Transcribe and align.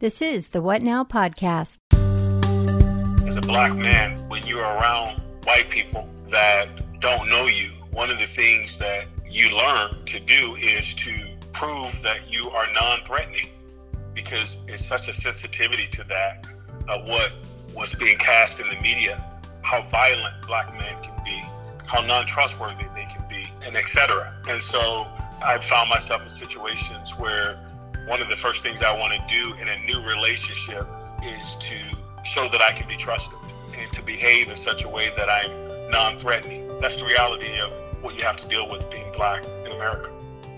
This 0.00 0.22
is 0.22 0.50
the 0.50 0.62
What 0.62 0.80
Now 0.80 1.02
podcast. 1.02 1.78
As 3.26 3.36
a 3.36 3.40
black 3.40 3.74
man, 3.74 4.16
when 4.28 4.46
you're 4.46 4.60
around 4.60 5.20
white 5.42 5.68
people 5.70 6.08
that 6.30 6.68
don't 7.00 7.28
know 7.28 7.46
you, 7.46 7.72
one 7.90 8.08
of 8.08 8.16
the 8.20 8.28
things 8.28 8.78
that 8.78 9.06
you 9.28 9.50
learn 9.50 10.04
to 10.04 10.20
do 10.20 10.54
is 10.54 10.94
to 10.94 11.36
prove 11.52 11.90
that 12.04 12.30
you 12.30 12.48
are 12.48 12.72
non 12.74 13.04
threatening 13.06 13.48
because 14.14 14.56
it's 14.68 14.86
such 14.86 15.08
a 15.08 15.12
sensitivity 15.12 15.88
to 15.88 16.04
that, 16.04 16.46
uh, 16.88 17.00
what 17.00 17.32
was 17.74 17.92
being 17.96 18.18
cast 18.18 18.60
in 18.60 18.68
the 18.68 18.80
media, 18.80 19.20
how 19.62 19.82
violent 19.88 20.46
black 20.46 20.72
men 20.78 20.94
can 21.02 21.24
be, 21.24 21.42
how 21.88 22.02
non 22.02 22.24
trustworthy 22.24 22.84
they 22.94 23.06
can 23.06 23.24
be, 23.28 23.50
and 23.66 23.76
etc. 23.76 24.32
And 24.46 24.62
so 24.62 25.08
I 25.42 25.58
found 25.68 25.90
myself 25.90 26.22
in 26.22 26.28
situations 26.28 27.18
where 27.18 27.67
one 28.08 28.22
of 28.22 28.28
the 28.28 28.36
first 28.36 28.62
things 28.62 28.82
I 28.82 28.98
want 28.98 29.12
to 29.12 29.20
do 29.28 29.52
in 29.60 29.68
a 29.68 29.78
new 29.84 30.00
relationship 30.00 30.86
is 31.22 31.56
to 31.60 32.24
show 32.24 32.48
that 32.48 32.62
I 32.62 32.72
can 32.72 32.88
be 32.88 32.96
trusted 32.96 33.38
and 33.76 33.92
to 33.92 34.02
behave 34.02 34.48
in 34.48 34.56
such 34.56 34.84
a 34.84 34.88
way 34.88 35.10
that 35.14 35.28
I'm 35.28 35.90
non 35.90 36.18
threatening. 36.18 36.80
That's 36.80 36.96
the 36.96 37.04
reality 37.04 37.60
of 37.60 37.70
what 38.02 38.16
you 38.16 38.22
have 38.22 38.38
to 38.38 38.48
deal 38.48 38.68
with 38.68 38.90
being 38.90 39.12
black 39.12 39.44
in 39.44 39.72
America. 39.72 40.10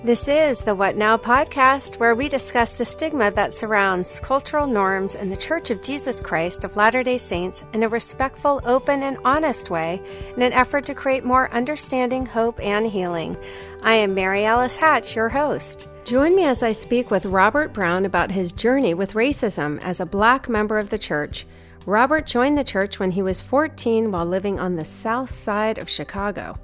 This 0.02 0.28
is 0.28 0.62
the 0.62 0.74
What 0.74 0.96
Now 0.96 1.18
podcast, 1.18 2.00
where 2.00 2.14
we 2.14 2.30
discuss 2.30 2.72
the 2.72 2.86
stigma 2.86 3.30
that 3.32 3.52
surrounds 3.52 4.18
cultural 4.20 4.66
norms 4.66 5.14
in 5.14 5.28
the 5.28 5.36
Church 5.36 5.68
of 5.68 5.82
Jesus 5.82 6.22
Christ 6.22 6.64
of 6.64 6.74
Latter 6.74 7.02
day 7.02 7.18
Saints 7.18 7.66
in 7.74 7.82
a 7.82 7.88
respectful, 7.88 8.62
open, 8.64 9.02
and 9.02 9.18
honest 9.26 9.68
way 9.68 10.00
in 10.34 10.40
an 10.40 10.54
effort 10.54 10.86
to 10.86 10.94
create 10.94 11.22
more 11.22 11.52
understanding, 11.52 12.24
hope, 12.24 12.58
and 12.60 12.86
healing. 12.86 13.36
I 13.82 13.92
am 13.92 14.14
Mary 14.14 14.46
Alice 14.46 14.74
Hatch, 14.74 15.14
your 15.14 15.28
host. 15.28 15.86
Join 16.04 16.34
me 16.34 16.44
as 16.44 16.62
I 16.62 16.72
speak 16.72 17.10
with 17.10 17.26
Robert 17.26 17.74
Brown 17.74 18.06
about 18.06 18.30
his 18.30 18.54
journey 18.54 18.94
with 18.94 19.12
racism 19.12 19.78
as 19.82 20.00
a 20.00 20.06
black 20.06 20.48
member 20.48 20.78
of 20.78 20.88
the 20.88 20.98
church. 20.98 21.46
Robert 21.84 22.26
joined 22.26 22.56
the 22.56 22.64
church 22.64 22.98
when 22.98 23.10
he 23.10 23.20
was 23.20 23.42
14 23.42 24.10
while 24.10 24.24
living 24.24 24.58
on 24.58 24.76
the 24.76 24.84
south 24.86 25.28
side 25.28 25.76
of 25.76 25.90
Chicago. 25.90 26.58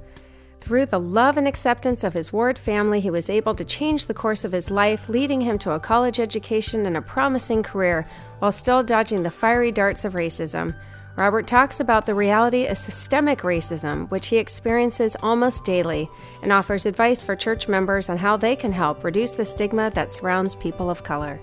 Through 0.67 0.86
the 0.86 0.98
love 0.98 1.36
and 1.36 1.47
acceptance 1.47 2.03
of 2.03 2.14
his 2.14 2.33
Ward 2.33 2.59
family, 2.59 2.98
he 2.98 3.09
was 3.09 3.31
able 3.31 3.55
to 3.55 3.64
change 3.64 4.06
the 4.06 4.14
course 4.14 4.45
of 4.45 4.50
his 4.50 4.69
life, 4.69 5.09
leading 5.09 5.41
him 5.41 5.61
to 5.61 5.70
a 5.70 5.78
college 5.78 6.19
education 6.19 6.86
and 6.86 6.97
a 6.97 7.03
promising 7.03 7.62
career 7.62 8.05
while 8.41 8.50
still 8.50 8.83
dodging 8.83 9.22
the 9.22 9.31
fiery 9.31 9.70
darts 9.70 10.05
of 10.05 10.14
racism. 10.14 10.75
Robert 11.14 11.47
talks 11.47 11.78
about 11.78 12.05
the 12.05 12.17
reality 12.17 12.67
of 12.67 12.77
systemic 12.77 13.42
racism, 13.42 14.11
which 14.11 14.27
he 14.27 14.39
experiences 14.39 15.17
almost 15.22 15.64
daily, 15.64 16.11
and 16.42 16.53
offers 16.53 16.84
advice 16.84 17.22
for 17.22 17.37
church 17.37 17.69
members 17.69 18.09
on 18.09 18.17
how 18.17 18.37
they 18.37 18.56
can 18.56 18.72
help 18.72 19.05
reduce 19.05 19.31
the 19.31 19.44
stigma 19.44 19.92
that 19.94 20.11
surrounds 20.11 20.56
people 20.56 20.91
of 20.91 21.05
color. 21.05 21.39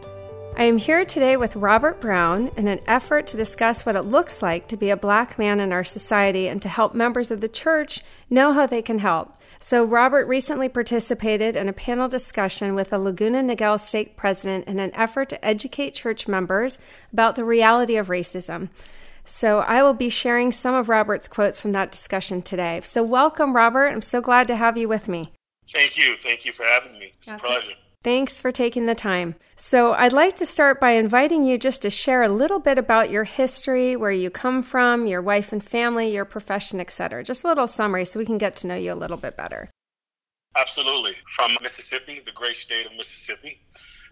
I 0.55 0.65
am 0.65 0.77
here 0.77 1.03
today 1.03 1.35
with 1.35 1.55
Robert 1.55 1.99
Brown 1.99 2.51
in 2.55 2.67
an 2.67 2.79
effort 2.85 3.25
to 3.27 3.37
discuss 3.37 3.87
what 3.87 3.95
it 3.95 4.03
looks 4.03 4.43
like 4.43 4.67
to 4.67 4.77
be 4.77 4.91
a 4.91 4.97
black 4.97 5.39
man 5.39 5.59
in 5.59 5.73
our 5.73 5.83
society 5.83 6.47
and 6.47 6.61
to 6.61 6.69
help 6.69 6.93
members 6.93 7.31
of 7.31 7.41
the 7.41 7.47
church 7.47 8.01
know 8.29 8.53
how 8.53 8.67
they 8.67 8.83
can 8.83 8.99
help. 8.99 9.33
So, 9.59 9.83
Robert 9.83 10.27
recently 10.27 10.69
participated 10.69 11.55
in 11.55 11.69
a 11.69 11.73
panel 11.73 12.07
discussion 12.07 12.75
with 12.75 12.93
a 12.93 12.99
Laguna 12.99 13.41
Niguel 13.41 13.79
stake 13.79 14.15
president 14.15 14.67
in 14.67 14.77
an 14.77 14.93
effort 14.93 15.29
to 15.29 15.43
educate 15.43 15.95
church 15.95 16.27
members 16.27 16.77
about 17.11 17.35
the 17.35 17.45
reality 17.45 17.95
of 17.95 18.07
racism. 18.07 18.69
So 19.25 19.59
I 19.59 19.81
will 19.81 19.93
be 19.93 20.09
sharing 20.09 20.51
some 20.51 20.75
of 20.75 20.87
Robert's 20.87 21.27
quotes 21.27 21.59
from 21.59 21.71
that 21.71 21.91
discussion 21.91 22.41
today. 22.41 22.81
So 22.83 23.01
welcome, 23.01 23.55
Robert. 23.55 23.87
I'm 23.87 24.01
so 24.01 24.21
glad 24.21 24.47
to 24.47 24.55
have 24.55 24.77
you 24.77 24.87
with 24.87 25.07
me. 25.07 25.31
Thank 25.71 25.97
you. 25.97 26.15
Thank 26.21 26.45
you 26.45 26.51
for 26.51 26.63
having 26.63 26.99
me. 26.99 27.11
It's 27.17 27.29
okay. 27.29 27.37
a 27.37 27.39
pleasure. 27.39 27.71
Thanks 28.03 28.37
for 28.37 28.51
taking 28.51 28.85
the 28.85 28.95
time. 28.95 29.35
So, 29.55 29.93
I'd 29.93 30.11
like 30.11 30.35
to 30.35 30.45
start 30.45 30.81
by 30.81 30.91
inviting 30.91 31.45
you 31.45 31.57
just 31.57 31.83
to 31.83 31.89
share 31.89 32.21
a 32.21 32.27
little 32.27 32.59
bit 32.59 32.77
about 32.77 33.09
your 33.09 33.23
history, 33.23 33.95
where 33.95 34.11
you 34.11 34.29
come 34.29 34.61
from, 34.61 35.07
your 35.07 35.21
wife 35.21 35.53
and 35.53 35.63
family, 35.63 36.13
your 36.13 36.25
profession, 36.25 36.81
etc. 36.81 37.23
Just 37.23 37.45
a 37.45 37.47
little 37.47 37.65
summary 37.65 38.03
so 38.03 38.19
we 38.19 38.25
can 38.25 38.37
get 38.37 38.57
to 38.57 38.67
know 38.67 38.75
you 38.75 38.91
a 38.91 38.95
little 38.95 39.15
bit 39.15 39.37
better. 39.37 39.69
Absolutely. 40.57 41.13
From 41.33 41.55
Mississippi, 41.61 42.21
the 42.25 42.33
great 42.33 42.57
state 42.57 42.85
of 42.85 42.91
Mississippi. 42.97 43.61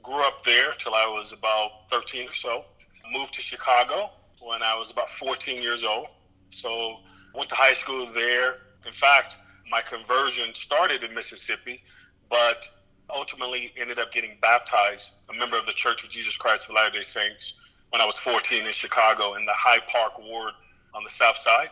Grew 0.02 0.22
up 0.24 0.46
there 0.46 0.72
till 0.80 0.96
I 0.96 1.06
was 1.06 1.34
about 1.34 1.90
13 1.92 2.30
or 2.30 2.34
so. 2.34 2.64
Moved 3.12 3.34
to 3.34 3.42
Chicago 3.42 4.10
when 4.40 4.64
I 4.64 4.74
was 4.78 4.90
about 4.90 5.10
14 5.20 5.62
years 5.62 5.84
old. 5.84 6.08
So 6.50 6.96
went 7.36 7.50
to 7.50 7.56
high 7.56 7.74
school 7.74 8.10
there. 8.14 8.56
In 8.88 8.94
fact, 8.94 9.38
my 9.70 9.82
conversion 9.82 10.54
started 10.54 11.04
in 11.04 11.14
Mississippi, 11.14 11.84
but 12.30 12.68
ultimately 13.14 13.72
ended 13.78 14.00
up 14.00 14.12
getting 14.12 14.38
baptized, 14.42 15.10
a 15.30 15.34
member 15.34 15.58
of 15.58 15.66
the 15.66 15.74
Church 15.74 16.04
of 16.04 16.10
Jesus 16.10 16.38
Christ 16.38 16.66
of 16.70 16.76
Latter-day 16.76 17.04
Saints, 17.04 17.54
when 17.90 18.02
I 18.02 18.06
was 18.06 18.18
14 18.20 18.66
in 18.66 18.72
Chicago 18.72 19.36
in 19.36 19.46
the 19.46 19.54
Hyde 19.54 19.86
Park 19.88 20.18
ward 20.20 20.54
on 20.94 21.04
the 21.04 21.10
south 21.10 21.38
side. 21.38 21.70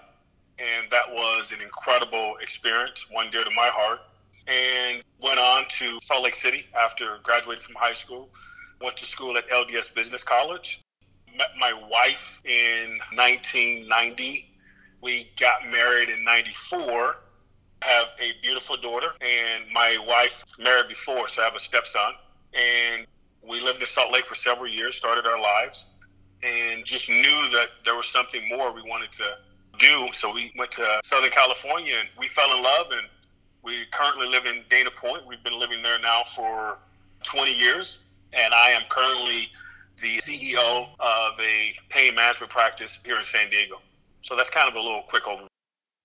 And 0.59 0.91
that 0.91 1.09
was 1.09 1.51
an 1.51 1.61
incredible 1.61 2.35
experience, 2.41 3.05
one 3.11 3.29
dear 3.31 3.44
to 3.44 3.51
my 3.51 3.69
heart. 3.72 3.99
And 4.47 5.03
went 5.22 5.39
on 5.39 5.66
to 5.79 5.99
Salt 6.01 6.23
Lake 6.23 6.35
City 6.35 6.66
after 6.78 7.19
graduating 7.23 7.63
from 7.63 7.75
high 7.75 7.94
school. 7.94 8.29
Went 8.81 8.97
to 8.97 9.05
school 9.05 9.38
at 9.38 9.47
LDS 9.49 9.94
Business 9.94 10.23
College 10.23 10.81
met 11.39 11.51
my 11.59 11.73
wife 11.73 12.41
in 12.44 12.99
1990. 13.16 14.45
We 15.01 15.29
got 15.39 15.67
married 15.69 16.09
in 16.09 16.23
94. 16.23 17.16
Have 17.81 18.07
a 18.19 18.34
beautiful 18.41 18.78
daughter, 18.78 19.12
and 19.22 19.63
my 19.73 19.97
wife 20.07 20.44
married 20.57 20.88
before, 20.88 21.28
so 21.28 21.41
I 21.41 21.45
have 21.45 21.56
a 21.56 21.59
stepson. 21.59 22.13
And 22.53 23.06
we 23.47 23.62
lived 23.62 23.81
in 23.81 23.88
Salt 23.88 24.12
Lake 24.12 24.25
for 24.25 24.35
several 24.35 24.67
years, 24.67 24.95
started 24.95 25.25
our 25.25 25.40
lives, 25.40 25.85
and 26.44 26.85
just 26.85 27.09
knew 27.09 27.50
that 27.51 27.69
there 27.85 27.95
was 27.95 28.07
something 28.07 28.47
more 28.50 28.72
we 28.73 28.81
wanted 28.81 29.12
to 29.13 29.38
do. 29.79 30.07
So 30.13 30.34
we 30.34 30.51
went 30.57 30.72
to 30.72 31.00
Southern 31.03 31.31
California 31.31 31.95
and 32.00 32.09
we 32.17 32.28
fell 32.29 32.56
in 32.56 32.63
love, 32.63 32.88
and 32.91 33.07
we 33.63 33.85
currently 33.91 34.28
live 34.28 34.46
in 34.46 34.63
Dana 34.69 34.90
Point. 34.91 35.25
We've 35.28 35.44
been 35.44 35.59
living 35.59 35.81
there 35.81 36.00
now 36.00 36.23
for 36.35 36.78
20 37.23 37.53
years, 37.53 38.00
and 38.34 38.53
I 38.53 38.72
am 38.72 38.84
currently 38.90 39.50
the 40.01 40.17
CEO 40.17 40.88
of 41.00 41.40
a 41.40 41.73
pain 41.90 42.16
management 42.16 42.51
practice 42.51 43.00
here 43.03 43.17
in 43.17 43.23
San 43.23 43.50
Diego. 43.50 43.81
So 44.22 44.35
that's 44.35 44.50
kind 44.50 44.69
of 44.69 44.75
a 44.75 44.79
little 44.79 45.03
quick 45.09 45.23
overview. 45.23 45.48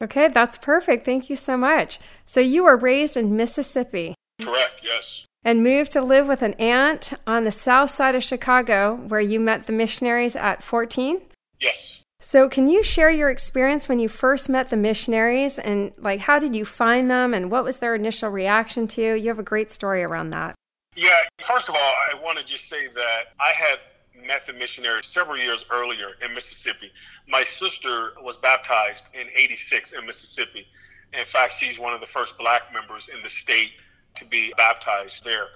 Okay, 0.02 0.28
that's 0.28 0.58
perfect. 0.58 1.04
Thank 1.04 1.30
you 1.30 1.36
so 1.36 1.56
much. 1.56 1.98
So 2.26 2.40
you 2.40 2.64
were 2.64 2.76
raised 2.76 3.16
in 3.16 3.36
Mississippi. 3.36 4.14
Correct, 4.40 4.80
yes. 4.82 5.26
And 5.44 5.62
moved 5.62 5.92
to 5.92 6.02
live 6.02 6.26
with 6.26 6.42
an 6.42 6.54
aunt 6.54 7.12
on 7.26 7.44
the 7.44 7.52
south 7.52 7.90
side 7.90 8.14
of 8.14 8.24
Chicago 8.24 8.96
where 9.08 9.20
you 9.20 9.38
met 9.38 9.66
the 9.66 9.72
missionaries 9.72 10.36
at 10.36 10.62
14? 10.62 11.20
Yes. 11.60 12.00
So 12.18 12.48
can 12.48 12.68
you 12.68 12.82
share 12.82 13.10
your 13.10 13.28
experience 13.28 13.86
when 13.86 13.98
you 13.98 14.08
first 14.08 14.48
met 14.48 14.70
the 14.70 14.78
missionaries 14.78 15.58
and 15.58 15.92
like 15.98 16.20
how 16.20 16.38
did 16.38 16.56
you 16.56 16.64
find 16.64 17.10
them 17.10 17.34
and 17.34 17.50
what 17.50 17.64
was 17.64 17.76
their 17.76 17.94
initial 17.94 18.30
reaction 18.30 18.88
to 18.88 19.02
you? 19.02 19.14
You 19.14 19.28
have 19.28 19.38
a 19.38 19.42
great 19.42 19.70
story 19.70 20.02
around 20.02 20.30
that. 20.30 20.54
Yeah, 20.96 21.16
first 21.42 21.68
of 21.68 21.74
all, 21.74 21.80
I 22.10 22.14
want 22.22 22.38
to 22.38 22.44
just 22.44 22.68
say 22.68 22.86
that 22.94 23.24
I 23.38 23.52
had 23.52 23.78
met 24.26 24.46
the 24.46 24.52
missionary 24.52 25.02
several 25.02 25.36
years 25.36 25.64
earlier 25.70 26.12
in 26.24 26.34
Mississippi. 26.34 26.90
My 27.28 27.44
sister 27.44 28.12
was 28.22 28.36
baptized 28.36 29.04
in 29.14 29.28
86 29.34 29.92
in 29.92 30.06
Mississippi. 30.06 30.66
In 31.12 31.24
fact, 31.26 31.54
she's 31.54 31.78
one 31.78 31.94
of 31.94 32.00
the 32.00 32.06
first 32.06 32.36
black 32.38 32.72
members 32.72 33.08
in 33.14 33.22
the 33.22 33.30
state 33.30 33.70
to 34.16 34.24
be 34.24 34.52
baptized 34.56 35.24
there. 35.24 35.46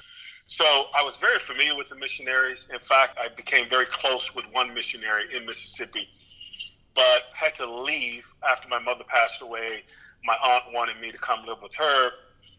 So 0.46 0.64
I 0.94 1.02
was 1.02 1.16
very 1.16 1.38
familiar 1.40 1.76
with 1.76 1.88
the 1.88 1.96
missionaries. 1.96 2.68
In 2.72 2.78
fact, 2.78 3.18
I 3.18 3.28
became 3.28 3.68
very 3.68 3.86
close 3.86 4.34
with 4.34 4.46
one 4.52 4.72
missionary 4.72 5.24
in 5.36 5.44
Mississippi, 5.44 6.08
but 6.94 7.24
had 7.34 7.54
to 7.56 7.70
leave 7.70 8.24
after 8.48 8.68
my 8.68 8.78
mother 8.78 9.04
passed 9.06 9.42
away. 9.42 9.82
My 10.24 10.36
aunt 10.42 10.72
wanted 10.72 11.00
me 11.00 11.12
to 11.12 11.18
come 11.18 11.44
live 11.46 11.58
with 11.62 11.74
her. 11.74 12.10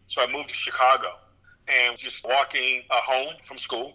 So 0.06 0.22
I 0.22 0.30
moved 0.30 0.50
to 0.50 0.54
Chicago 0.54 1.08
and 1.68 1.92
was 1.92 2.00
just 2.00 2.24
walking 2.24 2.82
uh, 2.90 3.00
home 3.00 3.34
from 3.44 3.58
school. 3.58 3.94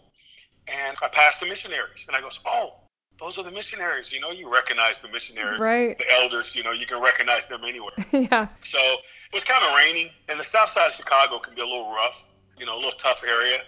And 0.68 0.98
I 1.02 1.08
passed 1.10 1.40
the 1.40 1.46
missionaries. 1.46 2.06
And 2.08 2.16
I 2.16 2.22
goes, 2.22 2.40
oh, 2.46 2.76
those 3.20 3.38
are 3.38 3.44
the 3.44 3.52
missionaries. 3.52 4.12
You 4.12 4.20
know, 4.20 4.32
you 4.32 4.52
recognize 4.52 5.00
the 5.00 5.10
missionaries, 5.10 5.60
right. 5.60 5.98
the 5.98 6.06
elders. 6.20 6.56
You 6.56 6.64
know, 6.64 6.72
you 6.72 6.86
can 6.86 7.02
recognize 7.02 7.48
them 7.48 7.62
anywhere. 7.64 7.94
yeah. 8.12 8.48
So 8.64 8.78
it 8.80 9.34
was 9.34 9.44
kind 9.44 9.64
of 9.64 9.76
rainy, 9.76 10.12
and 10.28 10.40
the 10.40 10.44
south 10.44 10.70
side 10.70 10.88
of 10.88 10.94
Chicago 10.94 11.40
can 11.40 11.56
be 11.56 11.62
a 11.62 11.66
little 11.66 11.94
rough. 11.94 12.28
You 12.58 12.66
know, 12.66 12.76
a 12.76 12.80
little 12.80 12.92
tough 12.92 13.22
area. 13.28 13.60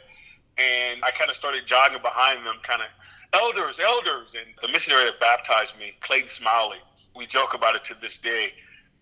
And 0.58 1.04
I 1.04 1.12
kind 1.12 1.30
of 1.30 1.36
started 1.36 1.68
jogging 1.68 2.02
behind 2.02 2.46
them, 2.46 2.56
kind 2.64 2.82
of 2.82 2.88
elders, 3.34 3.80
elders. 3.80 4.34
And 4.34 4.48
the 4.62 4.72
missionary 4.72 5.06
that 5.06 5.20
baptized 5.20 5.78
me, 5.78 5.94
Clayton 6.02 6.30
Smiley, 6.30 6.78
we 7.16 7.26
joke 7.26 7.54
about 7.54 7.76
it 7.76 7.84
to 7.86 7.96
this 8.02 8.18
day, 8.18 8.54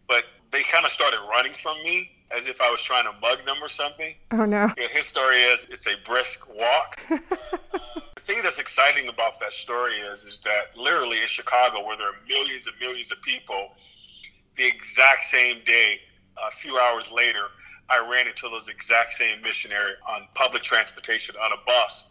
but 0.07 0.23
they 0.51 0.63
kind 0.63 0.85
of 0.85 0.91
started 0.91 1.19
running 1.29 1.53
from 1.61 1.77
me 1.83 2.09
as 2.31 2.47
if 2.47 2.59
I 2.61 2.69
was 2.69 2.81
trying 2.81 3.05
to 3.05 3.13
mug 3.19 3.45
them 3.45 3.57
or 3.61 3.69
something. 3.69 4.15
Oh 4.31 4.45
no! 4.45 4.71
Yeah, 4.77 4.87
his 4.87 5.05
story 5.05 5.37
is 5.37 5.65
it's 5.69 5.87
a 5.87 5.95
brisk 6.05 6.47
walk. 6.49 7.01
the 7.09 8.21
thing 8.25 8.41
that's 8.43 8.59
exciting 8.59 9.07
about 9.07 9.39
that 9.39 9.53
story 9.53 9.95
is 9.95 10.23
is 10.23 10.41
that 10.43 10.77
literally 10.77 11.21
in 11.21 11.27
Chicago, 11.27 11.85
where 11.85 11.97
there 11.97 12.07
are 12.07 12.19
millions 12.27 12.67
and 12.67 12.75
millions 12.79 13.11
of 13.11 13.21
people, 13.21 13.71
the 14.57 14.65
exact 14.65 15.23
same 15.25 15.57
day, 15.65 15.99
a 16.37 16.51
few 16.51 16.77
hours 16.77 17.05
later, 17.13 17.45
I 17.89 18.05
ran 18.09 18.27
into 18.27 18.49
those 18.49 18.67
exact 18.67 19.13
same 19.13 19.41
missionary 19.41 19.93
on 20.07 20.27
public 20.33 20.63
transportation 20.63 21.35
on 21.41 21.51
a 21.51 21.65
bus, 21.65 22.03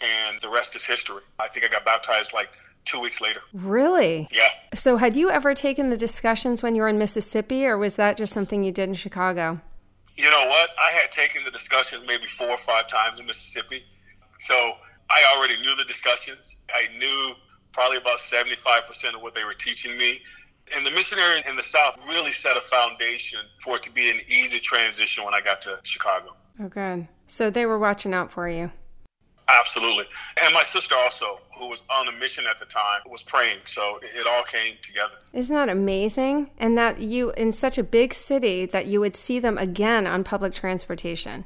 and 0.00 0.40
the 0.40 0.48
rest 0.48 0.76
is 0.76 0.84
history. 0.84 1.22
I 1.38 1.48
think 1.48 1.64
I 1.64 1.68
got 1.68 1.84
baptized 1.84 2.32
like 2.32 2.48
two 2.88 3.00
weeks 3.00 3.20
later. 3.20 3.40
Really? 3.52 4.28
Yeah. 4.32 4.48
So, 4.74 4.96
had 4.96 5.16
you 5.16 5.30
ever 5.30 5.54
taken 5.54 5.90
the 5.90 5.96
discussions 5.96 6.62
when 6.62 6.74
you 6.74 6.82
were 6.82 6.88
in 6.88 6.98
Mississippi, 6.98 7.66
or 7.66 7.78
was 7.78 7.96
that 7.96 8.16
just 8.16 8.32
something 8.32 8.64
you 8.64 8.72
did 8.72 8.88
in 8.88 8.94
Chicago? 8.94 9.60
You 10.16 10.30
know 10.30 10.46
what? 10.46 10.70
I 10.82 10.90
had 10.92 11.12
taken 11.12 11.44
the 11.44 11.50
discussions 11.50 12.04
maybe 12.06 12.26
four 12.26 12.48
or 12.48 12.58
five 12.58 12.88
times 12.88 13.18
in 13.20 13.26
Mississippi. 13.26 13.82
So, 14.40 14.72
I 15.10 15.36
already 15.36 15.56
knew 15.60 15.74
the 15.76 15.84
discussions. 15.84 16.56
I 16.70 16.96
knew 16.98 17.32
probably 17.72 17.98
about 17.98 18.18
75% 18.18 19.14
of 19.14 19.22
what 19.22 19.34
they 19.34 19.44
were 19.44 19.54
teaching 19.54 19.96
me. 19.96 20.20
And 20.74 20.84
the 20.84 20.90
missionaries 20.90 21.44
in 21.48 21.56
the 21.56 21.62
South 21.62 21.96
really 22.06 22.32
set 22.32 22.56
a 22.56 22.60
foundation 22.62 23.40
for 23.62 23.76
it 23.76 23.82
to 23.84 23.90
be 23.90 24.10
an 24.10 24.20
easy 24.28 24.60
transition 24.60 25.24
when 25.24 25.32
I 25.32 25.40
got 25.40 25.62
to 25.62 25.78
Chicago. 25.84 26.34
Oh, 26.60 26.68
good. 26.68 27.08
So 27.26 27.48
they 27.50 27.64
were 27.64 27.78
watching 27.78 28.12
out 28.12 28.30
for 28.30 28.48
you. 28.48 28.70
Absolutely. 29.48 30.04
And 30.42 30.52
my 30.52 30.62
sister 30.62 30.94
also, 30.94 31.40
who 31.58 31.68
was 31.68 31.82
on 31.90 32.08
a 32.08 32.12
mission 32.12 32.44
at 32.48 32.58
the 32.58 32.64
time, 32.66 33.00
was 33.06 33.22
praying. 33.22 33.58
So 33.66 33.98
it 34.02 34.26
all 34.26 34.42
came 34.44 34.76
together. 34.82 35.14
Isn't 35.32 35.54
that 35.54 35.68
amazing? 35.68 36.50
And 36.58 36.78
that 36.78 37.00
you, 37.00 37.32
in 37.32 37.52
such 37.52 37.78
a 37.78 37.82
big 37.82 38.14
city, 38.14 38.66
that 38.66 38.86
you 38.86 39.00
would 39.00 39.16
see 39.16 39.38
them 39.38 39.58
again 39.58 40.06
on 40.06 40.24
public 40.24 40.54
transportation. 40.54 41.44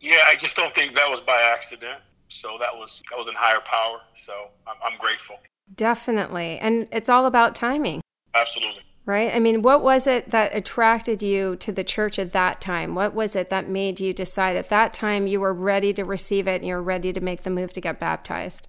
Yeah, 0.00 0.22
I 0.26 0.36
just 0.36 0.56
don't 0.56 0.74
think 0.74 0.94
that 0.94 1.10
was 1.10 1.20
by 1.20 1.40
accident. 1.40 2.00
So 2.28 2.56
that 2.60 2.74
was 2.76 3.02
that 3.10 3.18
was 3.18 3.28
in 3.28 3.34
higher 3.34 3.60
power. 3.60 4.00
So 4.14 4.32
I'm, 4.66 4.76
I'm 4.84 4.98
grateful. 4.98 5.36
Definitely. 5.74 6.58
And 6.58 6.88
it's 6.92 7.08
all 7.08 7.26
about 7.26 7.54
timing. 7.54 8.00
Absolutely. 8.34 8.82
Right? 9.06 9.34
I 9.34 9.40
mean, 9.40 9.62
what 9.62 9.82
was 9.82 10.06
it 10.06 10.30
that 10.30 10.54
attracted 10.54 11.22
you 11.22 11.56
to 11.56 11.72
the 11.72 11.82
church 11.82 12.18
at 12.18 12.32
that 12.32 12.60
time? 12.60 12.94
What 12.94 13.14
was 13.14 13.34
it 13.34 13.50
that 13.50 13.68
made 13.68 13.98
you 13.98 14.12
decide 14.12 14.56
at 14.56 14.68
that 14.68 14.94
time 14.94 15.26
you 15.26 15.40
were 15.40 15.54
ready 15.54 15.92
to 15.94 16.04
receive 16.04 16.46
it 16.46 16.60
and 16.60 16.66
you're 16.66 16.82
ready 16.82 17.12
to 17.12 17.20
make 17.20 17.42
the 17.42 17.50
move 17.50 17.72
to 17.72 17.80
get 17.80 17.98
baptized? 17.98 18.68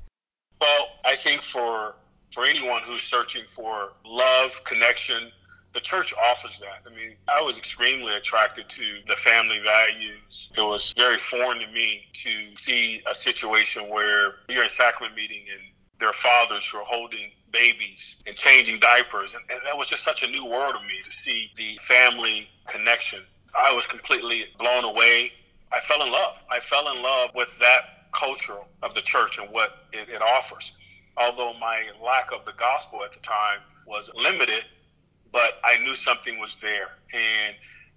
Well, 0.62 0.90
I 1.04 1.16
think 1.16 1.42
for 1.42 1.96
for 2.34 2.46
anyone 2.46 2.84
who's 2.84 3.02
searching 3.02 3.44
for 3.54 3.90
love, 4.06 4.52
connection, 4.64 5.32
the 5.74 5.82
church 5.82 6.14
offers 6.14 6.58
that. 6.60 6.90
I 6.90 6.96
mean, 6.96 7.16
I 7.28 7.42
was 7.42 7.58
extremely 7.58 8.14
attracted 8.16 8.70
to 8.70 8.84
the 9.08 9.16
family 9.18 9.60
values. 9.60 10.50
It 10.56 10.62
was 10.62 10.94
very 10.96 11.18
foreign 11.18 11.60
to 11.60 11.68
me 11.68 12.04
to 12.24 12.56
see 12.56 13.02
a 13.10 13.16
situation 13.16 13.90
where 13.90 14.36
you're 14.48 14.64
in 14.64 14.70
sacrament 14.70 15.16
meeting 15.16 15.44
and 15.52 15.62
there 16.00 16.08
are 16.10 16.14
fathers 16.14 16.68
who 16.72 16.78
are 16.78 16.86
holding 16.86 17.32
babies 17.52 18.16
and 18.26 18.36
changing 18.36 18.80
diapers. 18.80 19.34
And, 19.34 19.44
and 19.50 19.60
that 19.66 19.78
was 19.78 19.88
just 19.88 20.04
such 20.04 20.24
a 20.24 20.28
new 20.28 20.46
world 20.46 20.76
to 20.80 20.88
me 20.88 21.02
to 21.04 21.12
see 21.12 21.52
the 21.58 21.78
family 21.88 22.48
connection. 22.68 23.24
I 23.58 23.74
was 23.74 23.86
completely 23.88 24.46
blown 24.58 24.86
away. 24.86 25.32
I 25.74 25.82
fell 25.82 26.02
in 26.02 26.12
love. 26.12 26.36
I 26.50 26.60
fell 26.62 26.90
in 26.92 27.02
love 27.02 27.32
with 27.36 27.50
that 27.60 28.01
culture 28.14 28.58
of 28.84 28.94
the 28.94 29.02
church 29.02 29.38
and 29.38 29.50
what 29.52 29.88
it, 29.94 30.10
it 30.10 30.22
offers. 30.22 30.72
Although 31.18 31.54
my 31.60 31.84
lack 32.04 32.32
of 32.32 32.46
the 32.46 32.54
gospel 32.54 33.04
at 33.04 33.12
the 33.14 33.20
time 33.20 33.60
was 33.86 34.10
limited, 34.16 34.64
but 35.32 35.56
I 35.64 35.78
knew 35.84 35.96
something 35.96 36.40
was 36.40 36.58
there. 36.62 36.90
And 37.14 37.56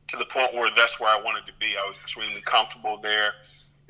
to 0.09 0.17
the 0.17 0.25
point 0.27 0.55
where 0.55 0.71
that's 0.75 1.01
where 1.01 1.11
I 1.11 1.21
wanted 1.21 1.47
to 1.47 1.53
be. 1.59 1.75
I 1.77 1.87
was 1.87 1.97
extremely 2.03 2.43
comfortable 2.43 2.99
there, 3.01 3.33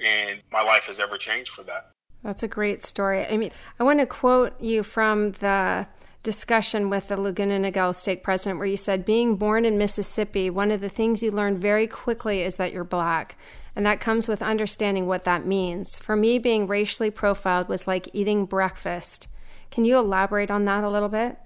and 0.04 0.40
my 0.52 0.62
life 0.62 0.84
has 0.84 1.00
ever 1.00 1.16
changed 1.16 1.50
for 1.50 1.62
that. 1.64 1.90
That's 2.22 2.42
a 2.42 2.48
great 2.48 2.82
story. 2.82 3.26
I 3.26 3.36
mean, 3.36 3.50
I 3.78 3.84
want 3.84 4.00
to 4.00 4.06
quote 4.06 4.58
you 4.60 4.82
from 4.82 5.32
the 5.32 5.86
discussion 6.24 6.90
with 6.90 7.06
the 7.06 7.20
Laguna 7.20 7.60
Niguel 7.60 7.94
Stake 7.94 8.24
president 8.24 8.58
where 8.58 8.66
you 8.66 8.76
said, 8.76 9.04
Being 9.04 9.36
born 9.36 9.64
in 9.64 9.78
Mississippi, 9.78 10.50
one 10.50 10.72
of 10.72 10.80
the 10.80 10.88
things 10.88 11.22
you 11.22 11.30
learn 11.30 11.58
very 11.58 11.86
quickly 11.86 12.42
is 12.42 12.56
that 12.56 12.72
you're 12.72 12.82
black. 12.82 13.36
And 13.76 13.86
that 13.86 14.00
comes 14.00 14.26
with 14.26 14.42
understanding 14.42 15.06
what 15.06 15.24
that 15.24 15.46
means. 15.46 15.98
For 15.98 16.16
me, 16.16 16.38
being 16.38 16.66
racially 16.66 17.10
profiled 17.10 17.68
was 17.68 17.86
like 17.86 18.08
eating 18.12 18.46
breakfast. 18.46 19.28
Can 19.70 19.84
you 19.84 19.98
elaborate 19.98 20.50
on 20.50 20.64
that 20.64 20.82
a 20.82 20.88
little 20.88 21.08
bit? 21.08 21.36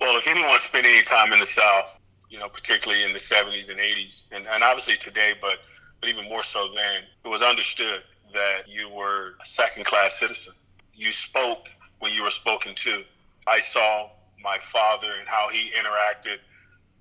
Well, 0.00 0.16
if 0.18 0.26
anyone 0.26 0.58
spent 0.58 0.86
any 0.86 1.02
time 1.02 1.32
in 1.32 1.40
the 1.40 1.46
South, 1.46 1.98
you 2.30 2.38
know, 2.38 2.48
particularly 2.48 3.04
in 3.04 3.12
the 3.12 3.18
70s 3.18 3.70
and 3.70 3.78
80s, 3.78 4.24
and, 4.32 4.46
and 4.46 4.62
obviously 4.62 4.96
today, 4.96 5.34
but, 5.40 5.58
but 6.00 6.10
even 6.10 6.24
more 6.28 6.42
so 6.42 6.68
then, 6.74 7.04
it 7.24 7.28
was 7.28 7.42
understood 7.42 8.02
that 8.32 8.68
you 8.68 8.88
were 8.88 9.34
a 9.42 9.46
second 9.46 9.84
class 9.84 10.18
citizen. 10.18 10.54
You 10.94 11.12
spoke 11.12 11.64
when 12.00 12.12
you 12.12 12.22
were 12.22 12.30
spoken 12.30 12.74
to. 12.74 13.02
I 13.48 13.60
saw 13.60 14.10
my 14.42 14.58
father 14.72 15.12
and 15.18 15.26
how 15.26 15.48
he 15.48 15.70
interacted 15.70 16.38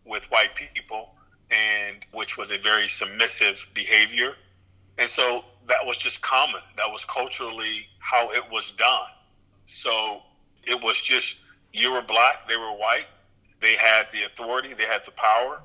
with 0.06 0.24
white 0.30 0.52
people, 0.56 1.10
and 1.52 2.06
which 2.14 2.38
was 2.38 2.52
a 2.52 2.58
very 2.58 2.88
submissive 2.88 3.58
behavior. 3.74 4.36
And 4.98 5.10
so 5.10 5.44
that 5.68 5.86
was 5.86 5.98
just 5.98 6.22
common. 6.22 6.62
That 6.78 6.90
was 6.90 7.06
culturally 7.06 7.86
how 8.00 8.32
it 8.32 8.44
was 8.52 8.74
done. 8.78 9.10
So 9.66 10.22
it 10.64 10.82
was 10.82 11.00
just 11.02 11.36
you 11.74 11.92
were 11.92 12.02
black, 12.02 12.48
they 12.48 12.58
were 12.58 12.72
white, 12.72 13.08
they 13.62 13.76
had 13.76 14.08
the 14.12 14.24
authority, 14.24 14.74
they 14.74 14.86
had 14.86 15.02
the 15.06 15.12
power. 15.12 15.62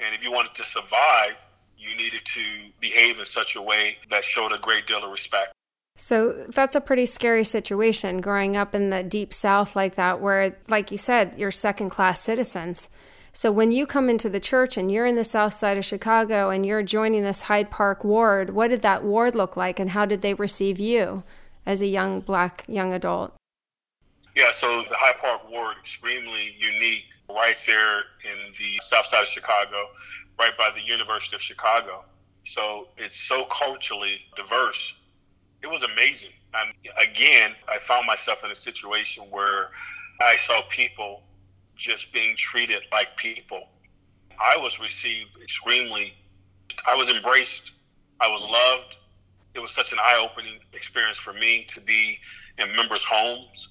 And 0.00 0.14
if 0.14 0.22
you 0.22 0.32
wanted 0.32 0.54
to 0.54 0.64
survive, 0.64 1.34
you 1.78 1.94
needed 1.96 2.22
to 2.24 2.42
behave 2.80 3.18
in 3.18 3.26
such 3.26 3.56
a 3.56 3.62
way 3.62 3.96
that 4.10 4.24
showed 4.24 4.52
a 4.52 4.58
great 4.58 4.86
deal 4.86 5.04
of 5.04 5.10
respect. 5.10 5.55
So 5.96 6.44
that's 6.48 6.76
a 6.76 6.80
pretty 6.80 7.06
scary 7.06 7.44
situation 7.44 8.20
growing 8.20 8.56
up 8.56 8.74
in 8.74 8.90
the 8.90 9.02
deep 9.02 9.32
south 9.32 9.74
like 9.74 9.94
that, 9.94 10.20
where, 10.20 10.56
like 10.68 10.92
you 10.92 10.98
said, 10.98 11.34
you're 11.38 11.50
second 11.50 11.90
class 11.90 12.20
citizens. 12.20 12.90
So 13.32 13.52
when 13.52 13.70
you 13.70 13.86
come 13.86 14.08
into 14.08 14.30
the 14.30 14.40
church 14.40 14.76
and 14.76 14.90
you're 14.90 15.04
in 15.04 15.16
the 15.16 15.24
south 15.24 15.52
side 15.52 15.76
of 15.76 15.84
Chicago 15.84 16.48
and 16.48 16.64
you're 16.64 16.82
joining 16.82 17.22
this 17.22 17.42
Hyde 17.42 17.70
Park 17.70 18.02
ward, 18.02 18.50
what 18.50 18.68
did 18.68 18.82
that 18.82 19.04
ward 19.04 19.34
look 19.34 19.56
like 19.56 19.78
and 19.78 19.90
how 19.90 20.06
did 20.06 20.22
they 20.22 20.32
receive 20.32 20.78
you 20.80 21.22
as 21.66 21.82
a 21.82 21.86
young 21.86 22.20
black 22.20 22.64
young 22.66 22.94
adult? 22.94 23.34
Yeah, 24.34 24.52
so 24.52 24.82
the 24.88 24.96
Hyde 24.96 25.18
Park 25.18 25.50
ward 25.50 25.76
extremely 25.80 26.56
unique 26.58 27.04
right 27.28 27.56
there 27.66 27.98
in 28.24 28.54
the 28.58 28.80
south 28.80 29.06
side 29.06 29.22
of 29.22 29.28
Chicago 29.28 29.86
right 30.38 30.56
by 30.56 30.70
the 30.74 30.82
University 30.82 31.36
of 31.36 31.42
Chicago. 31.42 32.04
So 32.44 32.88
it's 32.96 33.20
so 33.20 33.46
culturally 33.50 34.20
diverse. 34.34 34.94
It 35.66 35.72
was 35.72 35.82
amazing. 35.82 36.30
And 36.54 36.72
again, 36.96 37.50
I 37.66 37.80
found 37.80 38.06
myself 38.06 38.44
in 38.44 38.52
a 38.52 38.54
situation 38.54 39.24
where 39.30 39.70
I 40.20 40.36
saw 40.36 40.62
people 40.70 41.24
just 41.76 42.12
being 42.12 42.36
treated 42.36 42.82
like 42.92 43.16
people. 43.16 43.64
I 44.40 44.56
was 44.56 44.78
received 44.78 45.30
extremely, 45.42 46.14
I 46.86 46.94
was 46.94 47.08
embraced, 47.08 47.72
I 48.20 48.28
was 48.28 48.42
loved. 48.42 48.96
It 49.54 49.58
was 49.58 49.72
such 49.72 49.90
an 49.90 49.98
eye 49.98 50.20
opening 50.22 50.60
experience 50.72 51.18
for 51.18 51.32
me 51.32 51.66
to 51.74 51.80
be 51.80 52.16
in 52.58 52.76
members' 52.76 53.02
homes. 53.02 53.70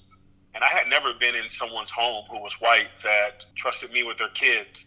And 0.54 0.62
I 0.62 0.68
had 0.68 0.88
never 0.88 1.14
been 1.14 1.34
in 1.34 1.48
someone's 1.48 1.90
home 1.90 2.26
who 2.30 2.42
was 2.42 2.52
white 2.60 2.88
that 3.04 3.46
trusted 3.56 3.90
me 3.90 4.02
with 4.02 4.18
their 4.18 4.28
kids 4.34 4.84